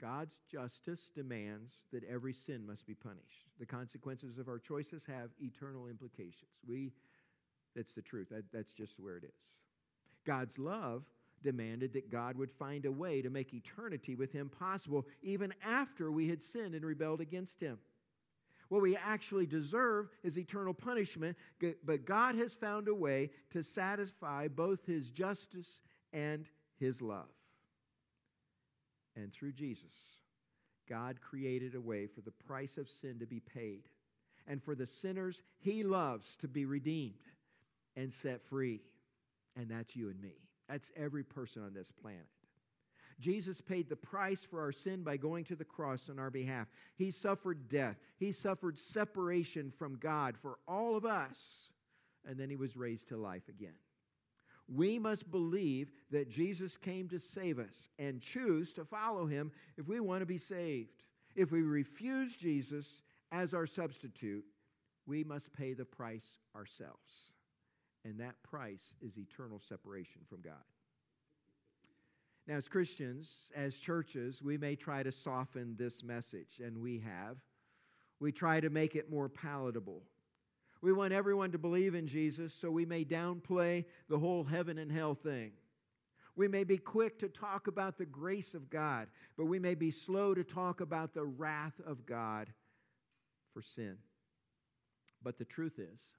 God's 0.00 0.38
justice 0.50 1.10
demands 1.14 1.80
that 1.92 2.04
every 2.04 2.32
sin 2.32 2.66
must 2.66 2.86
be 2.86 2.94
punished. 2.94 3.48
The 3.58 3.66
consequences 3.66 4.38
of 4.38 4.48
our 4.48 4.58
choices 4.58 5.06
have 5.06 5.30
eternal 5.40 5.86
implications. 5.86 6.50
We, 6.68 6.92
that's 7.74 7.94
the 7.94 8.02
truth. 8.02 8.28
That, 8.30 8.44
that's 8.52 8.72
just 8.72 9.00
where 9.00 9.16
it 9.16 9.24
is. 9.24 9.60
God's 10.26 10.58
love 10.58 11.04
demanded 11.42 11.92
that 11.94 12.10
God 12.10 12.36
would 12.36 12.50
find 12.50 12.84
a 12.84 12.92
way 12.92 13.22
to 13.22 13.30
make 13.30 13.54
eternity 13.54 14.16
with 14.16 14.32
Him 14.32 14.50
possible, 14.50 15.06
even 15.22 15.54
after 15.64 16.10
we 16.10 16.28
had 16.28 16.42
sinned 16.42 16.74
and 16.74 16.84
rebelled 16.84 17.20
against 17.20 17.60
Him. 17.60 17.78
What 18.68 18.82
we 18.82 18.96
actually 18.96 19.46
deserve 19.46 20.08
is 20.24 20.38
eternal 20.38 20.74
punishment, 20.74 21.36
but 21.84 22.04
God 22.04 22.34
has 22.34 22.54
found 22.54 22.88
a 22.88 22.94
way 22.94 23.30
to 23.50 23.62
satisfy 23.62 24.48
both 24.48 24.84
His 24.84 25.10
justice 25.10 25.80
and 26.12 26.46
His 26.78 27.00
love. 27.00 27.28
And 29.16 29.32
through 29.32 29.52
Jesus, 29.52 30.18
God 30.88 31.20
created 31.20 31.74
a 31.74 31.80
way 31.80 32.06
for 32.06 32.20
the 32.20 32.30
price 32.30 32.76
of 32.76 32.88
sin 32.88 33.18
to 33.18 33.26
be 33.26 33.40
paid 33.40 33.88
and 34.46 34.62
for 34.62 34.74
the 34.74 34.86
sinners 34.86 35.42
he 35.58 35.82
loves 35.82 36.36
to 36.36 36.48
be 36.48 36.64
redeemed 36.64 37.14
and 37.96 38.12
set 38.12 38.42
free. 38.42 38.80
And 39.56 39.70
that's 39.70 39.96
you 39.96 40.10
and 40.10 40.20
me. 40.20 40.34
That's 40.68 40.92
every 40.96 41.24
person 41.24 41.62
on 41.64 41.72
this 41.72 41.90
planet. 41.90 42.26
Jesus 43.18 43.62
paid 43.62 43.88
the 43.88 43.96
price 43.96 44.44
for 44.44 44.60
our 44.60 44.72
sin 44.72 45.02
by 45.02 45.16
going 45.16 45.44
to 45.44 45.56
the 45.56 45.64
cross 45.64 46.10
on 46.10 46.18
our 46.18 46.30
behalf. 46.30 46.68
He 46.96 47.10
suffered 47.10 47.68
death, 47.68 47.96
He 48.18 48.30
suffered 48.30 48.78
separation 48.78 49.72
from 49.78 49.96
God 49.96 50.36
for 50.36 50.58
all 50.68 50.96
of 50.96 51.06
us, 51.06 51.70
and 52.28 52.38
then 52.38 52.50
He 52.50 52.56
was 52.56 52.76
raised 52.76 53.08
to 53.08 53.16
life 53.16 53.48
again. 53.48 53.72
We 54.68 54.98
must 54.98 55.30
believe 55.30 55.92
that 56.10 56.28
Jesus 56.28 56.76
came 56.76 57.08
to 57.08 57.20
save 57.20 57.58
us 57.58 57.88
and 57.98 58.20
choose 58.20 58.72
to 58.74 58.84
follow 58.84 59.26
him 59.26 59.52
if 59.76 59.86
we 59.86 60.00
want 60.00 60.20
to 60.20 60.26
be 60.26 60.38
saved. 60.38 61.04
If 61.36 61.52
we 61.52 61.62
refuse 61.62 62.36
Jesus 62.36 63.02
as 63.30 63.54
our 63.54 63.66
substitute, 63.66 64.44
we 65.06 65.22
must 65.22 65.52
pay 65.52 65.72
the 65.72 65.84
price 65.84 66.38
ourselves. 66.56 67.32
And 68.04 68.18
that 68.20 68.42
price 68.42 68.94
is 69.00 69.18
eternal 69.18 69.60
separation 69.60 70.22
from 70.28 70.40
God. 70.40 70.54
Now, 72.46 72.54
as 72.54 72.68
Christians, 72.68 73.50
as 73.56 73.80
churches, 73.80 74.40
we 74.42 74.56
may 74.56 74.76
try 74.76 75.02
to 75.02 75.10
soften 75.10 75.74
this 75.76 76.04
message, 76.04 76.60
and 76.64 76.78
we 76.78 77.00
have. 77.00 77.38
We 78.20 78.30
try 78.30 78.60
to 78.60 78.70
make 78.70 78.94
it 78.94 79.10
more 79.10 79.28
palatable. 79.28 80.02
We 80.86 80.92
want 80.92 81.12
everyone 81.12 81.50
to 81.50 81.58
believe 81.58 81.96
in 81.96 82.06
Jesus, 82.06 82.54
so 82.54 82.70
we 82.70 82.86
may 82.86 83.04
downplay 83.04 83.86
the 84.08 84.20
whole 84.20 84.44
heaven 84.44 84.78
and 84.78 84.92
hell 84.92 85.16
thing. 85.16 85.50
We 86.36 86.46
may 86.46 86.62
be 86.62 86.78
quick 86.78 87.18
to 87.18 87.28
talk 87.28 87.66
about 87.66 87.98
the 87.98 88.06
grace 88.06 88.54
of 88.54 88.70
God, 88.70 89.08
but 89.36 89.46
we 89.46 89.58
may 89.58 89.74
be 89.74 89.90
slow 89.90 90.32
to 90.32 90.44
talk 90.44 90.80
about 90.80 91.12
the 91.12 91.24
wrath 91.24 91.80
of 91.84 92.06
God 92.06 92.52
for 93.52 93.62
sin. 93.62 93.96
But 95.24 95.38
the 95.38 95.44
truth 95.44 95.80
is, 95.80 96.14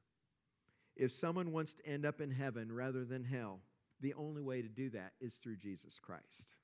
if 0.98 1.14
someone 1.14 1.54
wants 1.54 1.74
to 1.76 1.88
end 1.88 2.06
up 2.06 2.20
in 2.20 2.30
heaven 2.30 2.70
rather 2.70 3.06
than 3.06 3.24
hell, 3.24 3.62
the 4.02 4.16
only 4.16 4.42
way 4.42 4.62
to 4.62 4.68
do 4.68 4.90
that 4.90 5.14
is 5.22 5.36
through 5.36 5.56
Jesus 5.56 5.98
Christ. 5.98 6.58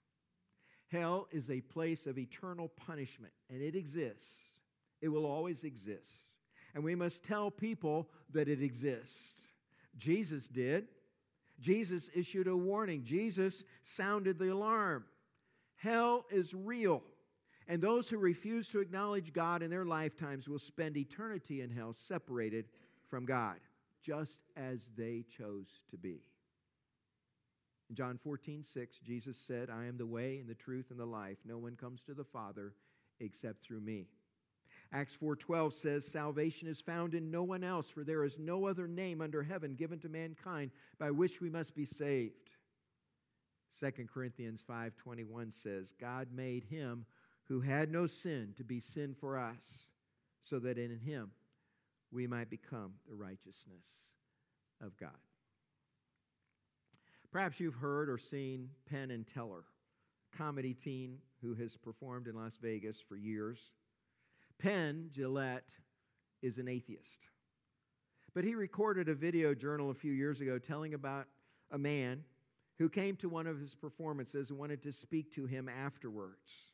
Hell 0.91 1.29
is 1.31 1.49
a 1.49 1.61
place 1.61 2.05
of 2.05 2.17
eternal 2.17 2.67
punishment, 2.67 3.31
and 3.49 3.61
it 3.61 3.77
exists. 3.77 4.59
It 4.99 5.07
will 5.07 5.25
always 5.25 5.63
exist 5.63 6.32
and 6.73 6.83
we 6.83 6.95
must 6.95 7.23
tell 7.23 7.51
people 7.51 8.09
that 8.31 8.47
it 8.47 8.61
exists. 8.61 9.41
Jesus 9.97 10.47
did. 10.47 10.87
Jesus 11.59 12.09
issued 12.15 12.47
a 12.47 12.55
warning. 12.55 13.03
Jesus 13.03 13.63
sounded 13.83 14.39
the 14.39 14.51
alarm. 14.51 15.05
Hell 15.75 16.25
is 16.31 16.53
real. 16.53 17.03
And 17.67 17.81
those 17.81 18.09
who 18.09 18.17
refuse 18.17 18.67
to 18.69 18.79
acknowledge 18.79 19.33
God 19.33 19.61
in 19.61 19.69
their 19.69 19.85
lifetimes 19.85 20.49
will 20.49 20.59
spend 20.59 20.97
eternity 20.97 21.61
in 21.61 21.69
hell 21.69 21.93
separated 21.93 22.65
from 23.07 23.25
God, 23.25 23.57
just 24.01 24.39
as 24.57 24.89
they 24.97 25.23
chose 25.37 25.83
to 25.91 25.97
be. 25.97 26.21
In 27.89 27.95
John 27.95 28.17
14, 28.17 28.63
6, 28.63 28.99
Jesus 28.99 29.37
said, 29.37 29.69
I 29.69 29.85
am 29.85 29.97
the 29.97 30.05
way 30.05 30.39
and 30.39 30.49
the 30.49 30.55
truth 30.55 30.87
and 30.89 30.99
the 30.99 31.05
life. 31.05 31.37
No 31.45 31.57
one 31.57 31.75
comes 31.75 32.01
to 32.01 32.13
the 32.13 32.23
Father 32.23 32.73
except 33.19 33.63
through 33.63 33.81
me. 33.81 34.07
Acts 34.93 35.17
4:12 35.17 35.73
says 35.73 36.05
salvation 36.05 36.67
is 36.67 36.79
found 36.79 37.15
in 37.15 37.31
no 37.31 37.41
one 37.41 37.63
else 37.63 37.89
for 37.89 38.03
there 38.03 38.23
is 38.23 38.37
no 38.37 38.67
other 38.67 38.87
name 38.87 39.21
under 39.21 39.41
heaven 39.41 39.73
given 39.73 39.99
to 39.99 40.07
mankind 40.07 40.69
by 40.99 41.09
which 41.09 41.41
we 41.41 41.49
must 41.49 41.75
be 41.75 41.83
saved. 41.83 42.51
2 43.79 44.07
Corinthians 44.07 44.63
5:21 44.63 45.51
says 45.51 45.93
God 45.93 46.31
made 46.31 46.63
him 46.65 47.07
who 47.45 47.59
had 47.59 47.91
no 47.91 48.05
sin 48.05 48.53
to 48.55 48.63
be 48.63 48.79
sin 48.79 49.15
for 49.15 49.35
us 49.35 49.89
so 50.43 50.59
that 50.59 50.77
in 50.77 50.99
him 50.99 51.31
we 52.11 52.27
might 52.27 52.51
become 52.51 52.93
the 53.07 53.15
righteousness 53.15 54.13
of 54.79 54.95
God. 54.97 55.17
Perhaps 57.31 57.59
you've 57.59 57.73
heard 57.73 58.09
or 58.09 58.19
seen 58.19 58.69
Penn 58.85 59.09
and 59.09 59.25
Teller, 59.25 59.63
comedy 60.37 60.75
teen 60.75 61.17
who 61.41 61.55
has 61.55 61.75
performed 61.75 62.27
in 62.27 62.35
Las 62.35 62.57
Vegas 62.57 63.01
for 63.01 63.15
years. 63.15 63.71
Penn 64.59 65.09
Jillette 65.11 65.73
is 66.41 66.57
an 66.57 66.67
atheist. 66.67 67.27
But 68.33 68.43
he 68.43 68.55
recorded 68.55 69.09
a 69.09 69.13
video 69.13 69.53
journal 69.53 69.91
a 69.91 69.95
few 69.95 70.11
years 70.11 70.41
ago 70.41 70.57
telling 70.57 70.93
about 70.93 71.27
a 71.71 71.77
man 71.77 72.23
who 72.79 72.89
came 72.89 73.15
to 73.17 73.29
one 73.29 73.47
of 73.47 73.59
his 73.59 73.75
performances 73.75 74.49
and 74.49 74.57
wanted 74.57 74.81
to 74.83 74.91
speak 74.91 75.31
to 75.33 75.45
him 75.45 75.69
afterwards. 75.69 76.71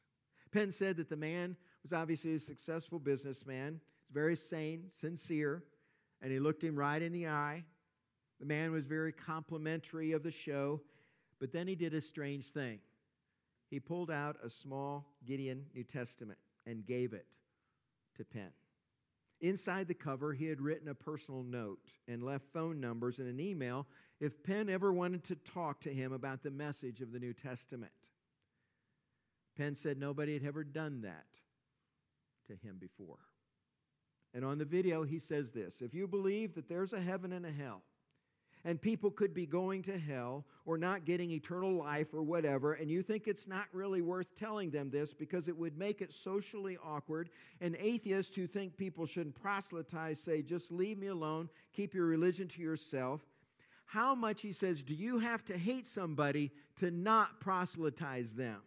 Penn 0.51 0.71
said 0.71 0.97
that 0.97 1.09
the 1.09 1.15
man 1.15 1.55
was 1.83 1.93
obviously 1.93 2.33
a 2.35 2.39
successful 2.39 2.99
businessman, 2.99 3.79
very 4.11 4.35
sane, 4.35 4.85
sincere, 4.91 5.63
and 6.21 6.31
he 6.31 6.39
looked 6.39 6.63
him 6.63 6.75
right 6.75 7.01
in 7.01 7.11
the 7.11 7.27
eye. 7.27 7.63
The 8.39 8.45
man 8.45 8.71
was 8.71 8.85
very 8.85 9.11
complimentary 9.11 10.13
of 10.13 10.23
the 10.23 10.31
show, 10.31 10.81
but 11.39 11.51
then 11.51 11.67
he 11.67 11.75
did 11.75 11.93
a 11.93 12.01
strange 12.01 12.51
thing. 12.51 12.79
He 13.69 13.79
pulled 13.79 14.09
out 14.09 14.37
a 14.43 14.49
small 14.49 15.05
Gideon 15.25 15.65
New 15.75 15.83
Testament 15.83 16.39
and 16.65 16.85
gave 16.85 17.13
it 17.13 17.25
to 18.19 18.25
Penn. 18.25 18.51
Inside 19.41 19.87
the 19.87 19.93
cover, 19.93 20.33
he 20.33 20.47
had 20.47 20.61
written 20.61 20.89
a 20.89 20.93
personal 20.93 21.43
note 21.43 21.93
and 22.07 22.21
left 22.21 22.45
phone 22.53 22.81
numbers 22.81 23.19
and 23.19 23.29
an 23.29 23.39
email 23.39 23.87
if 24.19 24.43
Penn 24.43 24.69
ever 24.69 24.91
wanted 24.91 25.23
to 25.25 25.35
talk 25.35 25.79
to 25.81 25.93
him 25.93 26.11
about 26.11 26.43
the 26.43 26.51
message 26.51 26.99
of 27.01 27.13
the 27.13 27.19
New 27.19 27.33
Testament. 27.33 27.93
Penn 29.57 29.75
said 29.75 29.97
nobody 29.97 30.33
had 30.33 30.43
ever 30.43 30.63
done 30.63 31.01
that 31.01 31.25
to 32.47 32.55
him 32.55 32.77
before. 32.79 33.19
And 34.33 34.43
on 34.43 34.57
the 34.57 34.65
video, 34.65 35.03
he 35.03 35.19
says 35.19 35.51
this 35.51 35.81
If 35.81 35.93
you 35.93 36.07
believe 36.07 36.53
that 36.55 36.67
there's 36.67 36.93
a 36.93 37.01
heaven 37.01 37.31
and 37.31 37.45
a 37.45 37.51
hell, 37.51 37.83
and 38.65 38.81
people 38.81 39.09
could 39.09 39.33
be 39.33 39.45
going 39.45 39.81
to 39.83 39.97
hell 39.97 40.45
or 40.65 40.77
not 40.77 41.05
getting 41.05 41.31
eternal 41.31 41.71
life 41.71 42.13
or 42.13 42.21
whatever, 42.21 42.73
and 42.73 42.89
you 42.89 43.01
think 43.01 43.27
it's 43.27 43.47
not 43.47 43.65
really 43.73 44.01
worth 44.01 44.35
telling 44.35 44.69
them 44.69 44.89
this 44.89 45.13
because 45.13 45.47
it 45.47 45.57
would 45.57 45.77
make 45.77 46.01
it 46.01 46.11
socially 46.11 46.77
awkward, 46.83 47.29
and 47.61 47.75
atheists 47.77 48.35
who 48.35 48.47
think 48.47 48.77
people 48.77 49.05
shouldn't 49.05 49.35
proselytize 49.35 50.19
say, 50.19 50.41
just 50.41 50.71
leave 50.71 50.97
me 50.97 51.07
alone, 51.07 51.49
keep 51.73 51.93
your 51.93 52.05
religion 52.05 52.47
to 52.47 52.61
yourself. 52.61 53.21
How 53.85 54.13
much, 54.13 54.41
he 54.41 54.51
says, 54.51 54.83
do 54.83 54.93
you 54.93 55.17
have 55.17 55.43
to 55.45 55.57
hate 55.57 55.87
somebody 55.87 56.51
to 56.75 56.91
not 56.91 57.39
proselytize 57.39 58.35
them? 58.35 58.61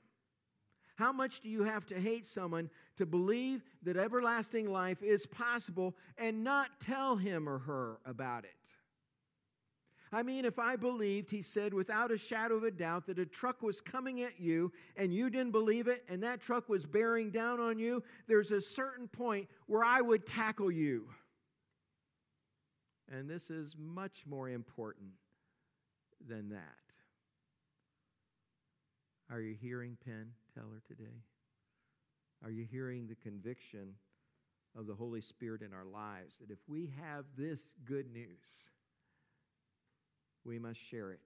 How 0.97 1.13
much 1.13 1.41
do 1.41 1.49
you 1.49 1.65
have 1.65 1.87
to 1.87 1.95
hate 1.99 2.27
someone 2.27 2.71
to 2.97 3.07
believe 3.07 3.65
that 3.83 3.97
everlasting 3.97 4.71
life 4.71 5.03
is 5.03 5.27
possible 5.27 5.97
and 6.19 6.45
not 6.45 6.69
tell 6.81 7.17
him 7.17 7.49
or 7.49 7.59
her 7.59 7.99
about 8.05 8.45
it? 8.45 8.62
I 10.15 10.23
mean, 10.23 10.45
if 10.45 10.59
I 10.59 10.77
believed, 10.77 11.31
he 11.31 11.41
said, 11.41 11.73
without 11.73 12.13
a 12.13 12.19
shadow 12.19 12.57
of 12.57 12.65
a 12.65 12.71
doubt, 12.71 13.07
that 13.07 13.19
a 13.19 13.25
truck 13.25 13.63
was 13.63 13.81
coming 13.81 14.21
at 14.21 14.39
you 14.39 14.71
and 14.97 15.13
you 15.13 15.31
didn't 15.31 15.53
believe 15.53 15.89
it 15.89 16.05
and 16.09 16.23
that 16.23 16.41
truck 16.41 16.69
was 16.69 16.85
bearing 16.85 17.31
down 17.31 17.61
on 17.61 17.79
you, 17.79 18.03
there's 18.29 18.51
a 18.51 18.61
certain 18.61 19.09
point 19.09 19.49
where 19.67 19.83
I 19.83 20.03
would 20.03 20.27
tackle 20.27 20.71
you. 20.71 21.09
And 23.11 23.29
this 23.29 23.49
is 23.51 23.75
much 23.79 24.27
more 24.27 24.51
important 24.51 25.11
than 26.29 26.51
that. 26.51 26.77
Are 29.31 29.41
you 29.41 29.55
hearing 29.55 29.97
Penn 30.05 30.33
Teller 30.55 30.83
today? 30.87 31.23
Are 32.45 32.51
you 32.51 32.67
hearing 32.71 33.07
the 33.07 33.15
conviction 33.15 33.95
of 34.77 34.87
the 34.87 34.95
Holy 34.95 35.23
Spirit 35.23 35.63
in 35.63 35.73
our 35.73 35.85
lives 35.85 36.37
that 36.39 36.51
if 36.51 36.59
we 36.67 36.93
have 37.01 37.25
this 37.37 37.63
good 37.85 38.13
news, 38.13 38.69
we 40.45 40.59
must 40.59 40.81
share 40.81 41.13
it. 41.13 41.21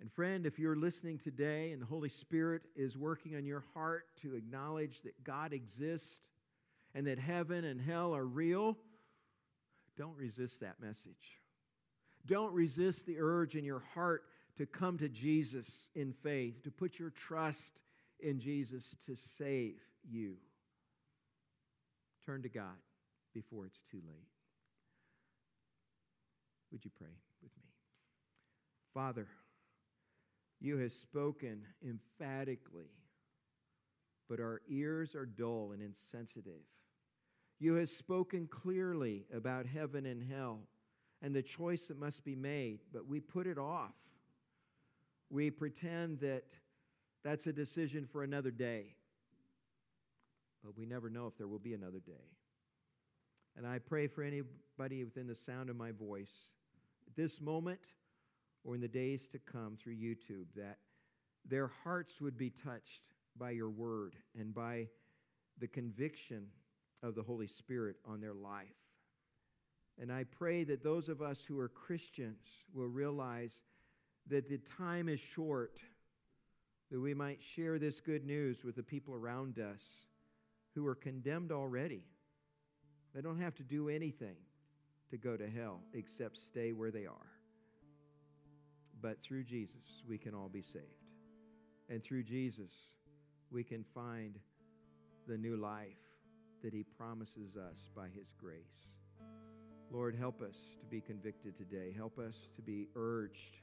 And 0.00 0.12
friend, 0.12 0.44
if 0.44 0.58
you're 0.58 0.76
listening 0.76 1.18
today 1.18 1.72
and 1.72 1.80
the 1.80 1.86
Holy 1.86 2.08
Spirit 2.08 2.62
is 2.76 2.98
working 2.98 3.36
on 3.36 3.46
your 3.46 3.64
heart 3.74 4.06
to 4.22 4.34
acknowledge 4.34 5.00
that 5.02 5.22
God 5.24 5.52
exists 5.52 6.28
and 6.94 7.06
that 7.06 7.18
heaven 7.18 7.64
and 7.64 7.80
hell 7.80 8.14
are 8.14 8.24
real, 8.24 8.76
don't 9.96 10.16
resist 10.16 10.60
that 10.60 10.80
message. 10.80 11.40
Don't 12.26 12.52
resist 12.52 13.06
the 13.06 13.16
urge 13.18 13.54
in 13.56 13.64
your 13.64 13.82
heart 13.94 14.24
to 14.56 14.66
come 14.66 14.98
to 14.98 15.08
Jesus 15.08 15.88
in 15.94 16.12
faith, 16.12 16.62
to 16.64 16.70
put 16.70 16.98
your 16.98 17.10
trust 17.10 17.80
in 18.20 18.38
Jesus 18.40 18.94
to 19.06 19.16
save 19.16 19.76
you. 20.08 20.36
Turn 22.24 22.42
to 22.42 22.48
God 22.48 22.76
before 23.32 23.66
it's 23.66 23.82
too 23.90 24.00
late. 24.06 24.28
Would 26.72 26.84
you 26.84 26.90
pray? 26.96 27.23
Father, 28.94 29.26
you 30.60 30.78
have 30.78 30.92
spoken 30.92 31.62
emphatically, 31.86 32.92
but 34.28 34.38
our 34.38 34.62
ears 34.68 35.16
are 35.16 35.26
dull 35.26 35.72
and 35.72 35.82
insensitive. 35.82 36.62
You 37.58 37.74
have 37.74 37.88
spoken 37.88 38.46
clearly 38.46 39.26
about 39.34 39.66
heaven 39.66 40.06
and 40.06 40.22
hell 40.22 40.60
and 41.22 41.34
the 41.34 41.42
choice 41.42 41.88
that 41.88 41.98
must 41.98 42.24
be 42.24 42.36
made, 42.36 42.80
but 42.92 43.06
we 43.06 43.18
put 43.18 43.48
it 43.48 43.58
off. 43.58 43.94
We 45.28 45.50
pretend 45.50 46.20
that 46.20 46.44
that's 47.24 47.48
a 47.48 47.52
decision 47.52 48.06
for 48.06 48.22
another 48.22 48.52
day, 48.52 48.94
but 50.62 50.76
we 50.76 50.86
never 50.86 51.10
know 51.10 51.26
if 51.26 51.36
there 51.36 51.48
will 51.48 51.58
be 51.58 51.74
another 51.74 52.00
day. 52.00 52.30
And 53.56 53.66
I 53.66 53.78
pray 53.78 54.06
for 54.06 54.22
anybody 54.22 55.02
within 55.02 55.26
the 55.26 55.34
sound 55.34 55.68
of 55.68 55.76
my 55.76 55.90
voice 55.90 56.52
at 57.08 57.16
this 57.16 57.40
moment 57.40 57.80
or 58.64 58.74
in 58.74 58.80
the 58.80 58.88
days 58.88 59.28
to 59.28 59.38
come 59.38 59.76
through 59.76 59.94
YouTube 59.94 60.46
that 60.56 60.78
their 61.46 61.70
hearts 61.84 62.20
would 62.20 62.36
be 62.36 62.50
touched 62.50 63.02
by 63.38 63.50
your 63.50 63.70
word 63.70 64.16
and 64.38 64.54
by 64.54 64.88
the 65.58 65.68
conviction 65.68 66.46
of 67.02 67.14
the 67.14 67.22
Holy 67.22 67.46
Spirit 67.46 67.96
on 68.06 68.20
their 68.20 68.34
life. 68.34 68.66
And 70.00 70.10
I 70.10 70.24
pray 70.24 70.64
that 70.64 70.82
those 70.82 71.08
of 71.08 71.22
us 71.22 71.44
who 71.44 71.58
are 71.60 71.68
Christians 71.68 72.64
will 72.72 72.88
realize 72.88 73.60
that 74.28 74.48
the 74.48 74.58
time 74.58 75.08
is 75.08 75.20
short, 75.20 75.78
that 76.90 76.98
we 76.98 77.14
might 77.14 77.42
share 77.42 77.78
this 77.78 78.00
good 78.00 78.24
news 78.24 78.64
with 78.64 78.76
the 78.76 78.82
people 78.82 79.14
around 79.14 79.58
us 79.58 80.06
who 80.74 80.86
are 80.86 80.94
condemned 80.94 81.52
already. 81.52 82.02
They 83.14 83.20
don't 83.20 83.40
have 83.40 83.54
to 83.56 83.62
do 83.62 83.88
anything 83.88 84.36
to 85.10 85.16
go 85.16 85.36
to 85.36 85.48
hell 85.48 85.80
except 85.92 86.38
stay 86.38 86.72
where 86.72 86.90
they 86.90 87.06
are. 87.06 87.33
But 89.04 89.20
through 89.20 89.44
Jesus, 89.44 90.02
we 90.08 90.16
can 90.16 90.34
all 90.34 90.48
be 90.48 90.62
saved. 90.62 91.10
And 91.90 92.02
through 92.02 92.22
Jesus, 92.22 92.72
we 93.50 93.62
can 93.62 93.84
find 93.94 94.38
the 95.28 95.36
new 95.36 95.58
life 95.58 96.00
that 96.62 96.72
He 96.72 96.84
promises 96.84 97.54
us 97.54 97.90
by 97.94 98.06
His 98.08 98.32
grace. 98.40 98.94
Lord, 99.90 100.16
help 100.16 100.40
us 100.40 100.56
to 100.80 100.86
be 100.86 101.02
convicted 101.02 101.54
today. 101.54 101.92
Help 101.94 102.18
us 102.18 102.48
to 102.56 102.62
be 102.62 102.88
urged, 102.96 103.58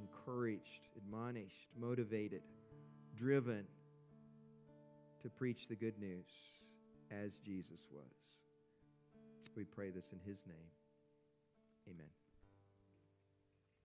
encouraged, 0.00 0.88
admonished, 0.96 1.68
motivated, 1.78 2.42
driven 3.16 3.64
to 5.22 5.30
preach 5.30 5.68
the 5.68 5.76
good 5.76 6.00
news 6.00 6.26
as 7.12 7.38
Jesus 7.38 7.86
was. 7.92 8.10
We 9.54 9.62
pray 9.62 9.90
this 9.90 10.10
in 10.12 10.18
His 10.28 10.44
name. 10.48 10.56
Amen. 11.88 12.19